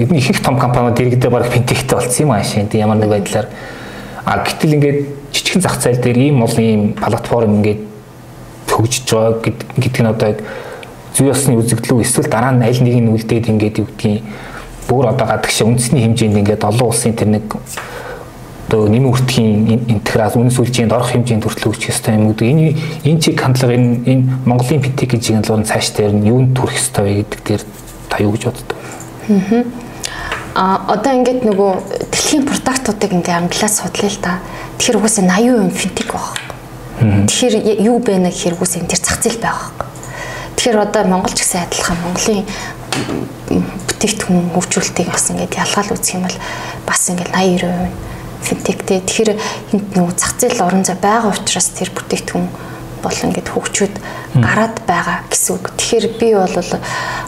их 0.01 0.31
их 0.31 0.41
том 0.41 0.57
компаниуд 0.57 0.97
иргэдээ 0.97 1.29
баг 1.31 1.53
финтехтэй 1.53 1.93
болсон 1.93 2.25
юм 2.25 2.33
аашаа 2.33 2.65
тийм 2.65 2.81
ямар 2.81 2.97
нэг 2.97 3.13
байдлаар. 3.13 3.49
А 4.25 4.41
гэтэл 4.41 4.81
ингээд 4.81 4.99
жижигхэн 5.33 5.61
зах 5.63 5.77
зээл 5.77 6.01
дээр 6.01 6.19
ийм 6.19 6.43
олон 6.43 6.65
ийм 6.65 6.83
платформ 6.97 7.61
ингээд 7.61 7.81
хөгжиж 8.71 9.13
байгаа 9.13 9.45
гэдэг 9.77 10.01
нь 10.01 10.09
одоо 10.09 10.29
яг 10.29 10.39
зүй 11.15 11.29
ёсны 11.29 11.57
үзэгдлүү 11.61 12.01
эсвэл 12.03 12.29
дараа 12.29 12.53
нь 12.57 12.65
аль 12.65 12.81
нэг 12.83 12.97
нь 12.97 13.13
үлдээд 13.13 13.49
ингээд 13.53 13.79
юу 13.81 13.89
гэдгийг 13.89 14.23
бүр 14.89 15.13
одоо 15.13 15.27
гадагш 15.29 15.63
үндэсний 15.63 16.03
хэмжээнд 16.05 16.41
ингээд 16.41 16.65
олон 16.65 16.89
улсын 16.89 17.13
тэр 17.13 17.29
нэг 17.37 17.47
одоо 18.73 18.89
нэмэн 18.89 19.13
үртгийн 19.13 19.85
интеграц 19.93 20.33
үнэс 20.33 20.57
үлжинд 20.57 20.97
орох 20.97 21.13
хэмжээнд 21.13 21.45
хүртэл 21.45 21.77
өгчих 21.77 21.93
ёстой 21.93 22.17
юм 22.17 22.33
гэдэг. 22.33 22.49
Энэ 22.49 22.65
энэ 23.05 23.21
чиг 23.21 23.37
хандлага 23.37 23.77
энэ 23.77 24.01
энэ 24.09 24.25
Монголын 24.49 24.81
финтекийн 24.81 25.21
чиглэлээр 25.21 25.69
цааш 25.69 25.93
дээр 25.93 26.13
нь 26.17 26.25
юунд 26.33 26.57
төрөх 26.57 26.81
ёстой 26.81 27.05
вэ 27.05 27.13
гэдэг 27.21 27.41
дээр 27.45 27.63
та 28.09 28.17
юу 28.25 28.33
гэж 28.33 28.43
боддог? 28.49 28.79
Аа 30.57 30.77
одоо 30.89 31.13
ингээд 31.13 31.45
нөгөө 31.45 31.73
дэлхийн 32.17 32.49
продуктуудыг 32.49 33.13
ингээ 33.13 33.37
англиас 33.45 33.77
судлаа 33.77 34.09
л 34.09 34.21
та. 34.25 34.41
Тэгэхээр 34.81 34.97
угсаа 35.05 35.25
80% 35.29 35.77
финтек 35.77 36.09
байгаа. 36.17 37.29
Тэгэхээр 37.29 37.55
юу 37.85 38.01
бэ 38.01 38.25
нэ 38.25 38.33
гэхээр 38.33 38.57
угсаа 38.57 38.81
энэ 38.81 38.89
тэр 38.89 39.01
зах 39.05 39.21
зээл 39.21 39.37
байгаа. 39.37 39.92
Тэгэхээр 40.57 40.79
одоо 40.83 41.03
Монгол 41.09 41.35
ч 41.35 41.43
гэсэн 41.43 41.65
адилхан 41.67 41.99
Монголын 42.03 42.45
бүтээгдэхүүн 43.89 44.53
хөгжүүлэлтийг 44.55 45.09
бас 45.11 45.31
ингээд 45.31 45.59
ялгаал 45.59 45.95
үзэх 45.95 46.17
юм 46.17 46.25
бол 46.29 46.39
бас 46.87 47.03
ингээд 47.09 47.31
80 47.33 47.63
90% 47.63 48.13
финтектэй. 48.43 49.01
Тэгэхээр 49.07 49.31
энд 49.73 49.87
нөгөө 49.95 50.15
зах 50.19 50.35
зээл 50.37 50.67
орон 50.67 50.85
зай 50.85 50.99
байгаа 50.99 51.31
учраас 51.31 51.71
тэр 51.79 51.91
бүтээгдэхүүн 51.95 52.47
бол 53.03 53.13
ингээд 53.13 53.49
хөгжөөд 53.51 53.97
гараад 54.39 54.77
байгаа 54.87 55.27
гэсэн 55.27 55.53
үг. 55.59 55.75
Тэгэхээр 55.77 56.07
би 56.17 56.29
бол 56.39 56.57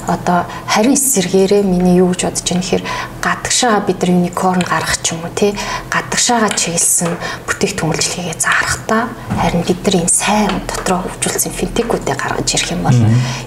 одоо 0.06 0.38
харин 0.70 0.94
эсэргээрээ 0.94 1.62
миний 1.66 1.98
юу 1.98 2.14
гэж 2.14 2.30
бодож 2.30 2.46
байна 2.46 2.62
гэхээр 2.62 2.84
гадагшаага 3.20 3.86
бид 3.88 3.98
нар 4.00 4.10
юникорн 4.14 4.62
гаргах 4.62 4.98
ч 5.02 5.12
юм 5.12 5.24
уу 5.26 5.32
тий? 5.34 5.52
Гадагшаага 5.90 6.48
чиглэсэн 6.54 7.10
бүтээгдэхүүн 7.48 7.92
үйлчлэгээ 7.92 8.36
зарахтаа 8.38 9.02
харин 9.40 9.64
бид 9.66 9.80
нар 9.82 9.96
энэ 10.04 10.12
сайн 10.12 10.52
дотроо 10.68 11.02
хөгжүүлсэн 11.02 11.52
финтекүүдээ 11.52 12.16
гаргаж 12.16 12.48
ирэх 12.54 12.72
юм 12.76 12.86
бол 12.86 13.00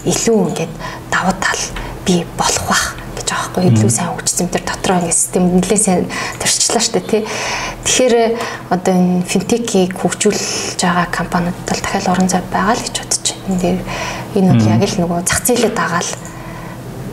илүү 0.06 0.40
ингээд 0.52 0.74
давуу 1.14 1.36
тал 1.40 1.62
бий 2.06 2.26
болох 2.36 2.66
бах 2.68 2.97
байхгүй 3.48 3.72
илүү 3.72 3.92
сайн 3.92 4.12
хөгжсөн 4.12 4.52
тэр 4.52 4.64
дотроо 4.68 5.00
ингэ 5.00 5.16
систем 5.16 5.44
нэлээд 5.56 5.82
сайн 5.82 6.06
төрчлээ 6.44 6.84
штэ 6.84 7.02
тий. 7.08 7.22
Тэгэхээр 7.88 8.16
одоо 8.70 8.94
энэ 8.94 9.24
финтекийг 9.24 9.96
хөгжүүлж 9.96 10.76
байгаа 10.84 11.08
компаниуд 11.08 11.56
тал 11.64 11.80
дахиад 11.80 12.12
орон 12.12 12.28
зай 12.28 12.44
байгаа 12.52 12.76
л 12.76 12.84
гэж 12.84 12.96
бодож 13.00 13.26
байна. 13.32 13.48
Энэ 13.48 13.62
дээр 13.64 13.80
энэ 14.36 14.52
бол 14.52 14.68
яг 14.68 14.82
л 14.84 15.00
нөгөө 15.00 15.20
зах 15.24 15.42
зээлээ 15.48 15.72
дагаал 15.72 16.12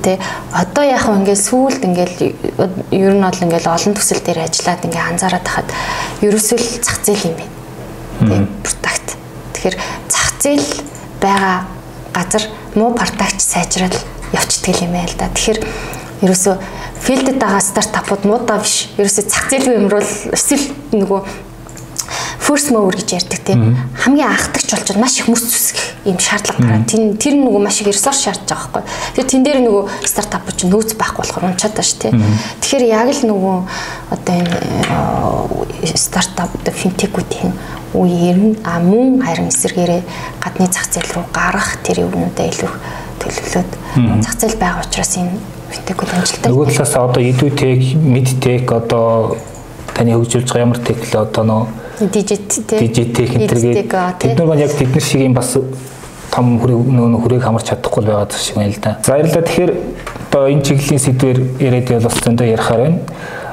тий. 0.02 0.16
Одоо 0.52 0.84
яг 0.84 1.02
хөө 1.06 1.16
ингээд 1.22 1.46
сүүлд 1.46 1.82
ингээд 1.86 2.16
ер 2.90 3.12
нь 3.14 3.24
бол 3.24 3.44
ингээд 3.46 3.66
олон 3.70 3.94
төсөл 3.94 4.20
дээр 4.20 4.44
ажиллаад 4.44 4.84
ингээд 4.84 5.08
анзаараад 5.14 5.46
хахад 5.46 5.70
ерөөсөө 6.20 6.58
л 6.58 6.68
зах 6.82 6.98
зээл 7.06 7.28
юм 7.30 7.36
байна. 7.38 7.54
Тий. 8.28 8.40
Продакт. 8.66 9.08
Тэгэхээр 9.54 9.76
зах 10.10 10.28
зээл 10.42 10.68
байгаа 11.22 11.56
газар 12.12 12.44
муу 12.74 12.92
продакт 12.92 13.40
сайжрал 13.40 13.96
явцдаг 14.34 14.76
юм 14.82 14.92
байл 14.92 15.14
да. 15.16 15.30
Тэгэхээр 15.32 15.58
ерөөсөө 16.24 16.54
филдэд 17.04 17.38
байгаа 17.38 17.60
стартапууд 17.60 18.24
муудаа 18.24 18.58
биш. 18.64 18.88
Ерөөсөө 18.96 19.24
зах 19.28 19.48
зээл 19.52 19.76
юмруул 19.76 20.12
эсвэл 20.32 20.66
нөгөө 20.96 21.20
first 22.44 22.70
mover 22.72 22.96
гэж 22.96 23.16
ярьдаг 23.16 23.40
тийм 23.40 23.76
хамгийн 23.96 24.28
анхдагч 24.28 24.68
болж 24.68 24.96
маш 25.00 25.16
их 25.20 25.28
мөс 25.32 25.44
зүсгэх 25.48 26.04
ийм 26.04 26.18
шаардлага 26.20 26.60
гараад 26.60 26.88
тэр 26.88 27.16
тэр 27.16 27.34
нөгөө 27.40 27.60
маш 27.64 27.80
их 27.80 27.88
ресурс 27.88 28.20
шаардж 28.20 28.44
байгаа 28.44 28.84
байхгүй. 28.84 29.16
Тэр 29.16 29.24
тэн 29.32 29.44
дээр 29.44 29.60
нөгөө 29.64 29.84
стартап 30.04 30.48
ч 30.52 30.68
нөөц 30.68 30.92
байхгүй 31.00 31.24
болохоор 31.24 31.48
унчаад 31.48 31.80
шүү 31.80 32.00
тийм. 32.04 32.20
Тэгэхээр 32.60 32.84
яг 32.84 33.08
л 33.16 33.22
нөгөө 33.32 33.56
одоо 34.12 34.36
энэ 34.36 35.96
стартап 35.96 36.52
финтекүүдийн 36.68 37.52
үеэр 37.96 38.36
нь 38.36 38.56
а 38.66 38.76
мөн 38.82 39.24
харин 39.24 39.48
эсэргээрээ 39.48 40.02
гадны 40.44 40.68
зах 40.68 40.90
зээл 40.92 41.14
рүү 41.14 41.26
гарах 41.32 41.80
тэр 41.80 42.04
юмудаа 42.04 42.50
илүү 42.50 42.72
төлөвлөд 43.22 43.70
зах 44.20 44.36
зээл 44.36 44.58
байгаа 44.60 44.84
учраас 44.84 45.16
энэ 45.16 45.53
финтекүүд 45.74 46.14
амжилттай. 46.18 46.50
Нөгөө 46.50 46.66
талаас 46.72 46.94
одоо 46.98 47.22
edutech, 47.22 47.94
medtech 48.00 48.70
одоо 48.72 49.36
таны 49.94 50.14
хөгжүүлж 50.14 50.48
байгаа 50.50 50.66
ямар 50.66 50.78
тех 50.78 50.98
л 51.02 51.18
одоо 51.22 51.44
нөө 51.44 51.62
дижит 52.00 52.66
те 52.66 52.78
дижитех 52.80 53.34
энтергээд 53.36 53.90
тэд 54.18 54.38
нар 54.38 54.58
яг 54.58 54.72
тэдний 54.72 55.00
шиг 55.00 55.20
юм 55.22 55.34
бас 55.34 55.56
том 56.34 56.58
хүрээг 56.58 56.90
нөө 56.90 57.22
хүрээг 57.22 57.42
хамарч 57.42 57.70
чадахгүй 57.70 58.04
байгаад 58.04 58.32
шиг 58.34 58.56
байна 58.56 58.72
л 58.74 58.80
да. 58.82 58.98
За 59.04 59.12
баярлалаа. 59.12 59.42
Тэгэхээр 59.42 59.72
одоо 60.30 60.48
энэ 60.50 60.62
чиглэлийн 60.62 60.98
сэдвэр 60.98 61.38
яриад 61.62 61.88
бол 61.94 62.08
бас 62.10 62.18
зөндөө 62.18 62.46
ярихаар 62.50 62.80
байна. 62.82 62.98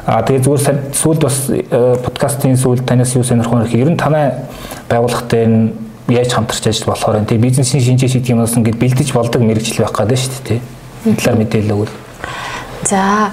А 0.06 0.22
тэгээ 0.26 0.42
зүгээр 0.42 0.78
сүүлд 0.98 1.22
бас 1.22 1.38
э, 1.54 1.62
подкастын 2.02 2.58
сүүлд 2.58 2.86
танаас 2.90 3.14
юу 3.14 3.24
сонирхох 3.24 3.70
вэ? 3.70 3.78
Ер 3.78 3.94
нь 3.94 4.02
танай 4.02 4.50
байгууллагатай 4.90 5.46
энэ 5.46 5.72
яаж 6.10 6.34
хамтарч 6.34 6.66
ажиллаж 6.66 6.90
болохоор 6.90 7.22
энэ 7.22 7.38
бизнесийн 7.38 7.86
шинжээ 7.86 8.10
шийдэх 8.10 8.34
юмнаас 8.34 8.58
ингээд 8.58 8.82
бэлдэж 8.82 9.14
болдог 9.14 9.46
мэрэгжил 9.46 9.86
байх 9.86 9.94
гэдэг 9.94 10.18
шүү 10.18 10.42
дээ. 10.50 10.62
Энэ 11.06 11.18
талаар 11.22 11.38
мэдээлэл 11.38 11.74
өгвөл. 11.78 11.94
За 12.84 13.32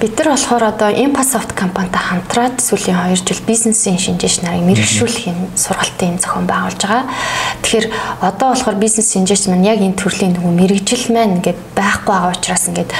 бид 0.00 0.18
нар 0.18 0.28
болохоор 0.34 0.64
одоо 0.64 0.90
Impasoft 0.90 1.54
компанитай 1.54 2.02
хамтраад 2.02 2.62
сүүлийн 2.62 2.98
2 3.14 3.18
жил 3.26 3.42
бизнесийн 3.46 3.98
шинжээч 3.98 4.42
нарыг 4.42 4.62
мэрэгшүүлэхийн 4.62 5.58
сургалтын 5.58 6.18
зохион 6.22 6.46
байгуулж 6.46 6.78
байгаа. 6.82 7.06
Тэгэхээр 7.62 7.86
одоо 8.22 8.54
болохоор 8.54 8.78
бизнес 8.78 9.10
шинжээч 9.14 9.50
маань 9.50 9.66
яг 9.66 9.82
энэ 9.82 9.98
төрлийн 9.98 10.38
нөгөө 10.38 10.52
мэрэгжил 10.54 11.14
маань 11.14 11.42
ингээд 11.42 11.60
байхгүй 11.74 12.14
байгаа 12.14 12.34
учраас 12.34 12.64
ингээд 12.70 12.90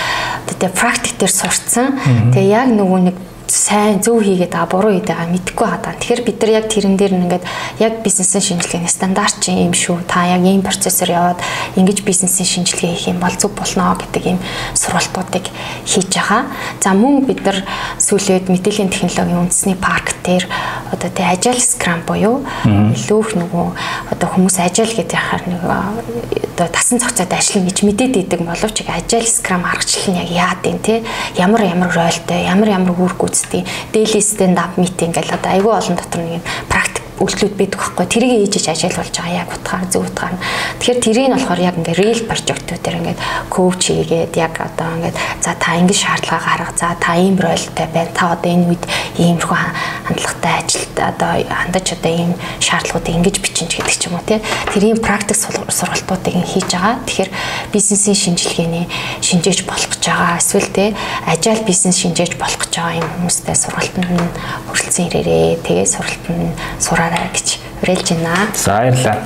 одоо 0.50 0.70
практик 0.74 1.14
дээр 1.18 1.34
сурцсан. 1.34 1.98
Тэгээ 2.34 2.50
яг 2.50 2.68
нөгөө 2.74 3.00
нэг 3.10 3.16
сайн 3.48 4.00
зөв 4.04 4.20
хийгээд 4.22 4.52
байгаа 4.52 4.68
буруу 4.68 4.92
хийгээд 4.92 5.08
байгаа 5.08 5.32
мэдэхгүй 5.32 5.66
байгаа. 5.66 5.94
Тэгэхээр 5.96 6.22
бид 6.22 6.38
нар 6.40 6.52
яг 6.52 6.66
тэрэн 6.68 6.96
дээр 7.00 7.12
нь 7.16 7.24
ингээд 7.24 7.44
яг 7.80 7.94
бизнесийн 8.04 8.44
шинжилгээний 8.44 8.92
стандарт 8.92 9.40
чинь 9.40 9.64
юм 9.64 9.72
шүү. 9.72 10.04
Та 10.04 10.28
яг 10.28 10.44
ийм 10.44 10.60
процессор 10.60 11.08
яваад 11.08 11.40
ингэж 11.80 12.04
бизнесийн 12.04 12.44
шинжилгээ 12.44 12.92
хийх 12.92 13.08
юм 13.08 13.20
бол 13.24 13.32
зөв 13.32 13.56
болно 13.56 13.96
гэдэг 13.96 14.24
ийм 14.28 14.38
сургалтуудыг 14.76 15.48
хийж 15.88 16.12
байгаа. 16.12 16.44
За 16.84 16.92
мөн 16.92 17.24
бид 17.24 17.40
нар 17.40 17.64
сүүлийн 17.96 18.52
мэдээллийн 18.52 18.92
технологийн 18.92 19.48
үндэсний 19.48 19.76
парк 19.80 20.12
дээр 20.22 20.44
одоо 20.92 21.10
тий 21.10 21.24
ажил 21.24 21.60
скрам 21.60 22.04
буюу 22.04 22.44
илүү 22.64 23.20
их 23.24 23.30
нөгөө 23.36 23.66
одоо 24.12 24.28
хүмүүс 24.28 24.56
ажил 24.60 24.92
гэдэг 24.92 25.16
яхаар 25.16 25.42
нэг 25.48 25.62
одоо 25.64 26.68
тасан 26.72 27.00
цогцоод 27.00 27.32
ажиллана 27.32 27.68
гэж 27.68 27.78
мэдээд 27.84 28.14
идэг 28.16 28.40
боловч 28.42 28.82
ажил 28.88 29.26
скрам 29.28 29.64
аргачлал 29.64 30.16
нь 30.16 30.20
яг 30.20 30.30
яад 30.32 30.62
юм 30.64 30.78
те 30.80 31.04
ямар 31.36 31.62
ямар 31.64 31.92
ролтой 31.92 32.44
ямар 32.44 32.68
ямар 32.68 32.92
үүрэг 32.96 33.20
гүйцэтгэх 33.38 33.92
daily 33.92 34.20
stand 34.20 34.58
up 34.58 34.74
meeting 34.76 35.12
гэл 35.14 35.30
одоо 35.34 35.52
айгүй 35.52 35.72
олон 35.78 35.96
дотор 35.96 36.22
нэг 36.26 36.42
практик 36.68 36.97
үйлчлүүд 37.18 37.54
байдаг 37.58 37.78
байхгүй. 37.78 38.06
Тэрийг 38.06 38.32
ээжиж 38.46 38.64
ажиглуулж 38.70 39.14
байгаа 39.18 39.40
яг 39.42 39.50
утгаар 39.50 39.86
зөв 39.90 40.02
утгаар 40.06 40.34
нь. 40.34 40.42
Тэгэхээр 40.78 41.02
тэрийг 41.02 41.26
нь 41.28 41.34
болохоор 41.34 41.60
яг 41.60 41.76
ингээ 41.78 41.98
real 41.98 42.20
project-уудээр 42.30 42.98
ингээд 42.98 43.20
коуч 43.50 43.82
хийгээд 43.90 44.34
яг 44.38 44.54
одоо 44.62 44.88
ингээд 44.98 45.16
за 45.42 45.52
та 45.58 45.74
ингэ 45.74 45.94
шаардлага 45.94 46.46
гарга 46.46 46.72
за 46.78 46.94
та 47.02 47.12
ийм 47.18 47.36
ролтой 47.42 47.86
байна. 47.90 48.14
Та 48.14 48.38
одоо 48.38 48.50
энэ 48.54 48.66
үед 48.70 48.84
иймэрхүү 49.18 49.58
хандлагатай 50.06 50.54
ажилд 50.62 50.94
одоо 50.94 51.32
хандаж 51.42 51.86
одоо 51.98 52.12
ийм 52.14 52.32
шаардлагуудыг 52.62 53.14
ингэж 53.18 53.36
бичинч 53.42 53.72
гэдэг 53.74 53.96
ч 53.98 54.02
юм 54.06 54.14
уу 54.14 54.24
тий 54.24 54.38
тэрийн 54.72 55.02
практик 55.02 55.36
сургалтуудыг 55.38 56.34
хийж 56.46 56.70
байгаа. 56.70 57.02
Тэгэхээр 57.02 57.30
бизнесийн 57.74 58.16
шинжилгээний 58.16 58.86
шинжээч 59.20 59.66
болох 59.66 59.90
гэж 59.90 60.02
байгаа. 60.06 60.38
Эсвэл 60.38 60.70
тий 60.70 60.88
ажил 61.26 61.62
бизнес 61.66 61.98
шинжээч 61.98 62.38
болох 62.38 62.58
гэж 62.62 62.72
байгаа 62.78 63.00
юм 63.02 63.08
хүмүүстэй 63.18 63.56
сургалтанд 63.58 64.10
нь 64.14 64.32
хүрэлцэн 64.70 65.06
ирээрээ. 65.10 65.60
Тэгээ 65.66 65.86
сургалтанд 65.86 66.54
сураа 66.78 67.07
байгаарай 67.08 67.32
гэж 67.32 67.58
уриалж 67.82 68.08
байна. 68.12 68.36
За 68.54 68.76
баярлалаа. 68.78 69.16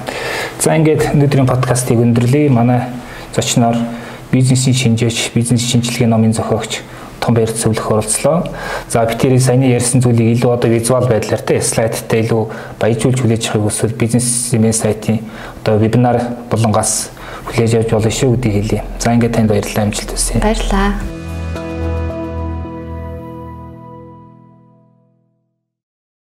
За 0.61 0.77
ингээд 0.77 1.03
өнөөдрийн 1.14 1.47
подкастыг 1.47 1.99
өндөрлөе. 1.99 2.49
Манай 2.51 2.87
зочноор 3.35 3.77
бизнесийн 4.31 4.75
шинжээч, 4.75 5.33
бизнес 5.35 5.66
шинжилгээ 5.71 6.09
номын 6.09 6.33
зохиогч 6.33 6.81
том 7.21 7.35
баяр 7.35 7.51
зөвлөх 7.51 7.90
оролцлоо. 7.90 8.47
За 8.88 9.07
би 9.07 9.14
тэрийг 9.14 9.42
саяны 9.42 9.71
ярьсан 9.71 10.03
зүйлийг 10.03 10.38
илүү 10.38 10.53
одоо 10.53 10.71
визуал 10.71 11.07
байдлаар 11.07 11.40
те 11.40 11.61
слайдтай 11.62 12.27
илүү 12.27 12.51
баяжуулж 12.81 13.23
хүлээж 13.23 13.51
авахыг 13.51 13.71
хүсвэл 13.71 13.95
бизнесмен 13.95 14.73
сайтын 14.75 15.23
одоо 15.62 15.79
вебинар 15.79 16.18
болонгоос 16.51 17.11
хүлээж 17.47 17.79
авч 17.79 17.90
болно 17.95 18.11
шүү 18.11 18.37
гэдгийг 18.37 18.55
хэлье. 18.59 18.85
За 18.99 19.14
ингээд 19.14 19.35
танд 19.38 19.51
баярлалаа 19.55 19.87
амжилт 19.87 20.11
хүсье. 20.11 20.42
Баярлалаа. 20.42 21.22